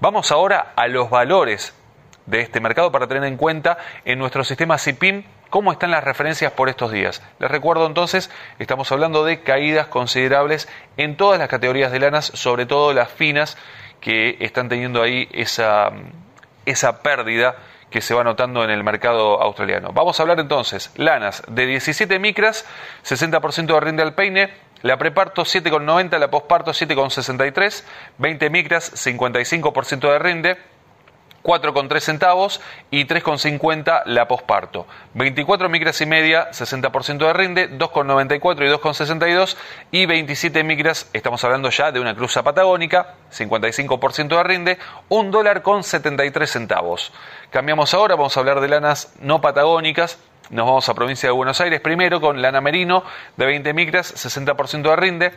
Vamos 0.00 0.30
ahora 0.30 0.72
a 0.76 0.86
los 0.86 1.10
valores 1.10 1.74
de 2.26 2.40
este 2.40 2.60
mercado 2.60 2.92
para 2.92 3.06
tener 3.06 3.24
en 3.24 3.36
cuenta 3.36 3.78
en 4.04 4.18
nuestro 4.18 4.44
sistema 4.44 4.78
CIPIM 4.78 5.24
cómo 5.50 5.72
están 5.72 5.90
las 5.90 6.04
referencias 6.04 6.52
por 6.52 6.68
estos 6.68 6.92
días. 6.92 7.22
Les 7.38 7.50
recuerdo 7.50 7.86
entonces, 7.86 8.30
estamos 8.58 8.90
hablando 8.92 9.24
de 9.24 9.42
caídas 9.42 9.88
considerables 9.88 10.68
en 10.96 11.16
todas 11.16 11.38
las 11.38 11.48
categorías 11.48 11.92
de 11.92 11.98
lanas, 11.98 12.26
sobre 12.26 12.64
todo 12.64 12.92
las 12.92 13.10
finas 13.10 13.58
que 14.00 14.38
están 14.40 14.68
teniendo 14.68 15.02
ahí 15.02 15.28
esa, 15.32 15.90
esa 16.64 17.02
pérdida 17.02 17.56
que 17.90 18.00
se 18.00 18.14
va 18.14 18.24
notando 18.24 18.64
en 18.64 18.70
el 18.70 18.82
mercado 18.82 19.42
australiano. 19.42 19.92
Vamos 19.92 20.18
a 20.18 20.22
hablar 20.22 20.40
entonces, 20.40 20.90
lanas 20.96 21.42
de 21.46 21.66
17 21.66 22.18
micras, 22.18 22.66
60% 23.04 23.66
de 23.66 23.80
rinde 23.80 24.02
al 24.02 24.14
peine, 24.14 24.54
la 24.82 24.98
preparto 24.98 25.42
7,90, 25.42 26.18
la 26.18 26.30
posparto 26.30 26.72
7,63, 26.72 27.84
20 28.18 28.50
micras, 28.50 28.92
55% 29.06 30.12
de 30.12 30.18
rinde, 30.18 30.58
4,3 31.42 32.00
centavos 32.00 32.60
y 32.90 33.04
3,50 33.04 34.02
la 34.06 34.28
posparto. 34.28 34.86
24 35.14 35.68
micras 35.68 36.00
y 36.00 36.06
media, 36.06 36.50
60% 36.50 37.18
de 37.18 37.32
rinde, 37.32 37.70
2,94 37.70 38.66
y 38.66 38.70
2,62 38.70 39.56
y 39.90 40.06
27 40.06 40.64
micras, 40.64 41.10
estamos 41.12 41.42
hablando 41.44 41.70
ya 41.70 41.90
de 41.92 42.00
una 42.00 42.14
cruza 42.14 42.42
patagónica, 42.42 43.14
55% 43.32 44.28
de 44.28 44.42
rinde, 44.42 44.78
1 45.08 45.30
dólar 45.30 45.62
con 45.62 45.82
73 45.82 46.50
centavos. 46.50 47.12
Cambiamos 47.50 47.92
ahora, 47.94 48.14
vamos 48.14 48.36
a 48.36 48.40
hablar 48.40 48.60
de 48.60 48.68
lanas 48.68 49.14
no 49.20 49.40
patagónicas, 49.40 50.18
nos 50.52 50.66
vamos 50.66 50.88
a 50.88 50.94
provincia 50.94 51.28
de 51.28 51.32
Buenos 51.32 51.60
Aires 51.62 51.80
primero 51.80 52.20
con 52.20 52.42
lana 52.42 52.60
merino 52.60 53.02
de 53.38 53.46
20 53.46 53.72
micras, 53.72 54.14
60% 54.14 54.82
de 54.82 54.96
rinde. 54.96 55.32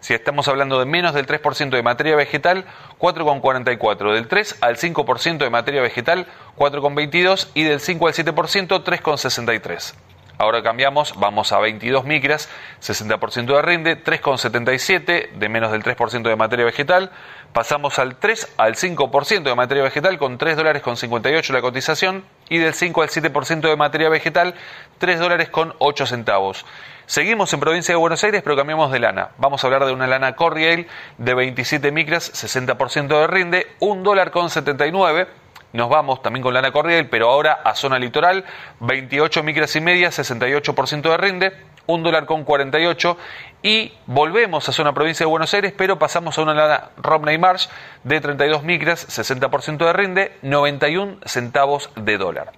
Si 0.00 0.12
estamos 0.12 0.48
hablando 0.48 0.78
de 0.80 0.86
menos 0.86 1.14
del 1.14 1.26
3% 1.26 1.70
de 1.70 1.82
materia 1.82 2.16
vegetal, 2.16 2.64
4,44. 2.98 4.12
Del 4.12 4.26
3 4.26 4.58
al 4.60 4.76
5% 4.76 5.38
de 5.38 5.50
materia 5.50 5.82
vegetal, 5.82 6.26
4,22. 6.56 7.48
Y 7.54 7.62
del 7.62 7.80
5 7.80 8.08
al 8.08 8.12
7%, 8.12 8.84
3,63. 8.84 9.94
Ahora 10.38 10.62
cambiamos, 10.62 11.14
vamos 11.16 11.50
a 11.52 11.58
22 11.60 12.04
micras, 12.04 12.50
60% 12.82 13.56
de 13.56 13.62
rinde, 13.62 14.04
3,77 14.04 15.30
de 15.30 15.48
menos 15.48 15.72
del 15.72 15.82
3% 15.82 16.28
de 16.28 16.36
materia 16.36 16.66
vegetal. 16.66 17.10
Pasamos 17.54 17.98
al 17.98 18.16
3 18.16 18.52
al 18.58 18.74
5% 18.74 19.44
de 19.44 19.54
materia 19.54 19.82
vegetal 19.82 20.18
con 20.18 20.36
3 20.36 20.58
dólares 20.58 20.82
con 20.82 20.98
58 20.98 21.54
la 21.54 21.62
cotización 21.62 22.22
y 22.50 22.58
del 22.58 22.74
5 22.74 23.00
al 23.00 23.08
7% 23.08 23.60
de 23.62 23.76
materia 23.76 24.10
vegetal 24.10 24.54
3 24.98 25.18
dólares 25.18 25.48
con 25.48 25.74
8 25.78 26.04
centavos. 26.04 26.66
Seguimos 27.06 27.50
en 27.54 27.60
provincia 27.60 27.94
de 27.94 27.98
Buenos 27.98 28.22
Aires, 28.22 28.42
pero 28.42 28.56
cambiamos 28.56 28.92
de 28.92 28.98
lana. 28.98 29.30
Vamos 29.38 29.64
a 29.64 29.68
hablar 29.68 29.86
de 29.86 29.92
una 29.92 30.06
lana 30.06 30.36
Corriel 30.36 30.86
de 31.16 31.32
27 31.32 31.92
micras, 31.92 32.30
60% 32.34 33.06
de 33.06 33.26
rinde, 33.26 33.66
1 33.80 34.02
dólar 34.02 34.30
con 34.32 34.50
79 34.50 35.45
nos 35.72 35.88
vamos 35.88 36.22
también 36.22 36.42
con 36.42 36.54
lana 36.54 36.72
corriel, 36.72 37.08
pero 37.08 37.30
ahora 37.30 37.60
a 37.64 37.74
zona 37.74 37.98
litoral, 37.98 38.44
28 38.80 39.42
micras 39.42 39.74
y 39.76 39.80
media, 39.80 40.08
68% 40.08 41.02
de 41.02 41.16
rinde, 41.16 41.52
1 41.86 42.04
dólar 42.04 42.26
con 42.26 42.44
48 42.44 43.16
y 43.62 43.92
volvemos 44.06 44.68
a 44.68 44.72
zona 44.72 44.92
provincia 44.92 45.24
de 45.24 45.30
Buenos 45.30 45.52
Aires, 45.54 45.72
pero 45.76 45.98
pasamos 45.98 46.38
a 46.38 46.42
una 46.42 46.54
lana 46.54 46.90
Romney 46.96 47.38
Marsh 47.38 47.68
de 48.04 48.20
32 48.20 48.62
micras, 48.62 49.06
60% 49.08 49.78
de 49.78 49.92
rinde, 49.92 50.36
91 50.42 51.18
centavos 51.24 51.90
de 51.96 52.18
dólar. 52.18 52.52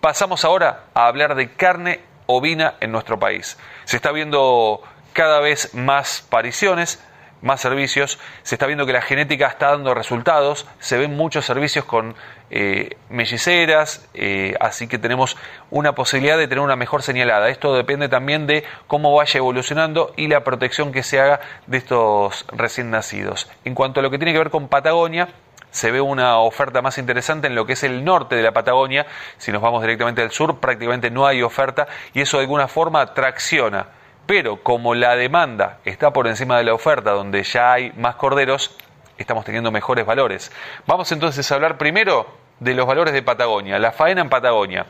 Pasamos 0.00 0.44
ahora 0.44 0.84
a 0.94 1.06
hablar 1.06 1.34
de 1.34 1.52
carne 1.52 2.00
ovina 2.26 2.74
en 2.80 2.92
nuestro 2.92 3.18
país. 3.18 3.58
Se 3.84 3.96
está 3.96 4.12
viendo 4.12 4.82
cada 5.12 5.40
vez 5.40 5.74
más 5.74 6.26
pariciones, 6.28 7.02
más 7.42 7.60
servicios, 7.60 8.18
se 8.42 8.54
está 8.54 8.66
viendo 8.66 8.86
que 8.86 8.92
la 8.92 9.02
genética 9.02 9.48
está 9.48 9.70
dando 9.70 9.94
resultados, 9.94 10.66
se 10.78 10.96
ven 10.96 11.16
muchos 11.16 11.44
servicios 11.44 11.84
con 11.84 12.14
eh, 12.50 12.96
melliceras, 13.10 14.08
eh, 14.14 14.54
así 14.60 14.86
que 14.86 14.98
tenemos 14.98 15.36
una 15.70 15.94
posibilidad 15.94 16.38
de 16.38 16.48
tener 16.48 16.62
una 16.62 16.76
mejor 16.76 17.02
señalada. 17.02 17.48
Esto 17.48 17.74
depende 17.74 18.08
también 18.08 18.46
de 18.46 18.64
cómo 18.86 19.14
vaya 19.14 19.38
evolucionando 19.38 20.14
y 20.16 20.28
la 20.28 20.44
protección 20.44 20.92
que 20.92 21.02
se 21.02 21.20
haga 21.20 21.40
de 21.66 21.78
estos 21.78 22.46
recién 22.52 22.90
nacidos. 22.90 23.50
En 23.64 23.74
cuanto 23.74 24.00
a 24.00 24.02
lo 24.02 24.10
que 24.10 24.18
tiene 24.18 24.32
que 24.32 24.38
ver 24.38 24.50
con 24.50 24.68
Patagonia, 24.68 25.28
se 25.70 25.90
ve 25.90 26.00
una 26.00 26.38
oferta 26.38 26.82
más 26.82 26.98
interesante 26.98 27.46
en 27.46 27.54
lo 27.54 27.66
que 27.66 27.72
es 27.72 27.82
el 27.82 28.04
norte 28.04 28.36
de 28.36 28.42
la 28.42 28.52
Patagonia. 28.52 29.06
Si 29.38 29.50
nos 29.50 29.62
vamos 29.62 29.80
directamente 29.82 30.22
al 30.22 30.30
sur, 30.30 30.60
prácticamente 30.60 31.10
no 31.10 31.26
hay 31.26 31.42
oferta 31.42 31.88
y 32.12 32.20
eso 32.20 32.36
de 32.36 32.42
alguna 32.42 32.68
forma 32.68 33.14
tracciona 33.14 33.86
pero 34.26 34.62
como 34.62 34.94
la 34.94 35.16
demanda 35.16 35.78
está 35.84 36.12
por 36.12 36.26
encima 36.26 36.58
de 36.58 36.64
la 36.64 36.74
oferta, 36.74 37.12
donde 37.12 37.42
ya 37.42 37.72
hay 37.72 37.92
más 37.96 38.16
corderos, 38.16 38.76
estamos 39.18 39.44
teniendo 39.44 39.70
mejores 39.70 40.06
valores. 40.06 40.52
Vamos 40.86 41.10
entonces 41.12 41.50
a 41.50 41.54
hablar 41.54 41.78
primero 41.78 42.26
de 42.60 42.74
los 42.74 42.86
valores 42.86 43.12
de 43.12 43.22
Patagonia, 43.22 43.78
la 43.78 43.92
faena 43.92 44.20
en 44.20 44.28
Patagonia. 44.28 44.86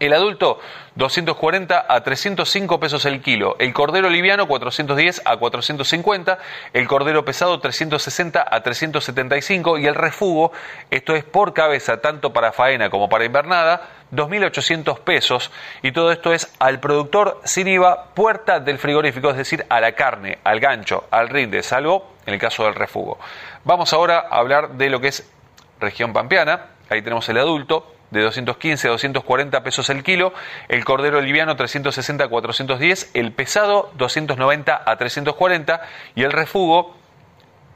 El 0.00 0.14
adulto 0.14 0.58
240 0.94 1.84
a 1.86 2.02
305 2.02 2.80
pesos 2.80 3.04
el 3.04 3.20
kilo, 3.20 3.56
el 3.58 3.74
cordero 3.74 4.08
liviano 4.08 4.48
410 4.48 5.20
a 5.26 5.36
450, 5.36 6.38
el 6.72 6.88
cordero 6.88 7.22
pesado 7.26 7.60
360 7.60 8.46
a 8.50 8.62
375 8.62 9.76
y 9.76 9.86
el 9.86 9.94
refugo, 9.94 10.52
esto 10.90 11.14
es 11.14 11.22
por 11.22 11.52
cabeza 11.52 12.00
tanto 12.00 12.32
para 12.32 12.50
faena 12.52 12.88
como 12.88 13.10
para 13.10 13.26
invernada, 13.26 13.88
2.800 14.12 15.00
pesos. 15.00 15.50
Y 15.82 15.92
todo 15.92 16.12
esto 16.12 16.32
es 16.32 16.50
al 16.58 16.80
productor 16.80 17.38
sin 17.44 17.68
IVA 17.68 18.14
puerta 18.14 18.58
del 18.58 18.78
frigorífico, 18.78 19.28
es 19.28 19.36
decir, 19.36 19.66
a 19.68 19.82
la 19.82 19.92
carne, 19.92 20.38
al 20.44 20.60
gancho, 20.60 21.04
al 21.10 21.28
rinde, 21.28 21.62
salvo 21.62 22.14
en 22.24 22.32
el 22.32 22.40
caso 22.40 22.64
del 22.64 22.74
refugo. 22.74 23.18
Vamos 23.64 23.92
ahora 23.92 24.20
a 24.30 24.38
hablar 24.38 24.78
de 24.78 24.88
lo 24.88 24.98
que 24.98 25.08
es 25.08 25.30
región 25.78 26.14
pampeana, 26.14 26.68
ahí 26.88 27.02
tenemos 27.02 27.28
el 27.28 27.36
adulto, 27.36 27.99
de 28.10 28.20
215 28.22 28.88
a 28.88 28.90
240 28.90 29.62
pesos 29.62 29.90
el 29.90 30.02
kilo, 30.02 30.32
el 30.68 30.84
cordero 30.84 31.20
liviano 31.20 31.56
360 31.56 32.24
a 32.24 32.28
410, 32.28 33.10
el 33.14 33.32
pesado 33.32 33.90
290 33.96 34.82
a 34.84 34.96
340 34.96 35.80
y 36.14 36.22
el 36.22 36.32
refugo, 36.32 36.96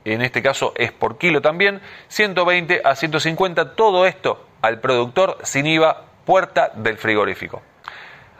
en 0.04 0.22
este 0.22 0.42
caso 0.42 0.72
es 0.76 0.92
por 0.92 1.18
kilo 1.18 1.40
también, 1.40 1.80
120 2.08 2.82
a 2.84 2.94
150, 2.94 3.74
todo 3.74 4.06
esto 4.06 4.46
al 4.62 4.80
productor 4.80 5.38
sin 5.42 5.66
IVA, 5.66 6.04
puerta 6.24 6.72
del 6.74 6.98
frigorífico. 6.98 7.62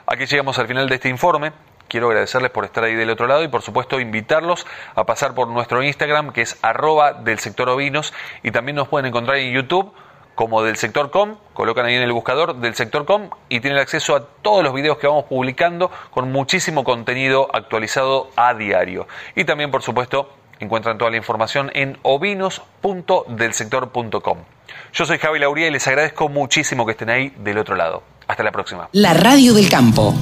Aquí 0.07 0.27
llegamos 0.27 0.59
al 0.59 0.67
final 0.67 0.89
de 0.89 0.97
este 0.97 1.09
informe. 1.09 1.53
Quiero 1.89 2.09
agradecerles 2.09 2.51
por 2.51 2.65
estar 2.65 2.83
ahí 2.85 2.95
del 2.95 3.11
otro 3.11 3.27
lado 3.27 3.43
y 3.43 3.49
por 3.49 3.63
supuesto 3.63 4.01
invitarlos 4.01 4.67
a 4.95 5.05
pasar 5.05 5.35
por 5.35 5.49
nuestro 5.49 5.83
Instagram 5.83 6.33
que 6.33 6.41
es 6.43 6.59
arroba 6.63 7.13
del 7.13 7.39
sector 7.39 7.69
ovinos 7.69 8.13
y 8.43 8.51
también 8.51 8.77
nos 8.77 8.89
pueden 8.89 9.07
encontrar 9.07 9.37
en 9.37 9.55
YouTube 9.55 9.95
como 10.35 10.63
del 10.63 10.77
sector 10.77 11.11
com, 11.11 11.37
colocan 11.53 11.85
ahí 11.87 11.95
en 11.95 12.03
el 12.03 12.13
buscador 12.13 12.57
del 12.57 12.75
sector 12.75 13.05
com 13.05 13.31
y 13.49 13.61
tienen 13.61 13.79
acceso 13.79 14.17
a 14.17 14.27
todos 14.27 14.65
los 14.65 14.75
videos 14.75 14.99
que 14.99 15.07
vamos 15.07 15.25
publicando 15.25 15.91
con 16.11 16.33
muchísimo 16.33 16.85
contenido 16.85 17.49
actualizado 17.53 18.31
a 18.37 18.55
diario. 18.55 19.07
Y 19.35 19.45
también, 19.45 19.71
por 19.71 19.83
supuesto, 19.83 20.31
encuentran 20.61 20.97
toda 20.99 21.11
la 21.11 21.17
información 21.17 21.71
en 21.75 21.99
ovinos.delsector.com. 22.03 24.39
Yo 24.93 25.05
soy 25.05 25.19
Javi 25.19 25.39
Lauría 25.39 25.69
y 25.69 25.71
les 25.71 25.87
agradezco 25.87 26.29
muchísimo 26.29 26.85
que 26.87 26.93
estén 26.93 27.11
ahí 27.11 27.33
del 27.39 27.59
otro 27.59 27.77
lado. 27.77 28.03
Hasta 28.27 28.43
la 28.43 28.53
próxima. 28.53 28.89
La 28.93 29.13
Radio 29.13 29.53
del 29.55 29.69
Campo. 29.69 30.15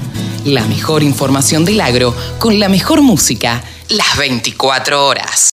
La 0.45 0.65
mejor 0.65 1.03
información 1.03 1.63
del 1.63 1.79
agro 1.79 2.13
con 2.37 2.59
la 2.59 2.67
mejor 2.67 3.01
música 3.01 3.63
las 3.89 4.17
24 4.17 5.07
horas. 5.07 5.51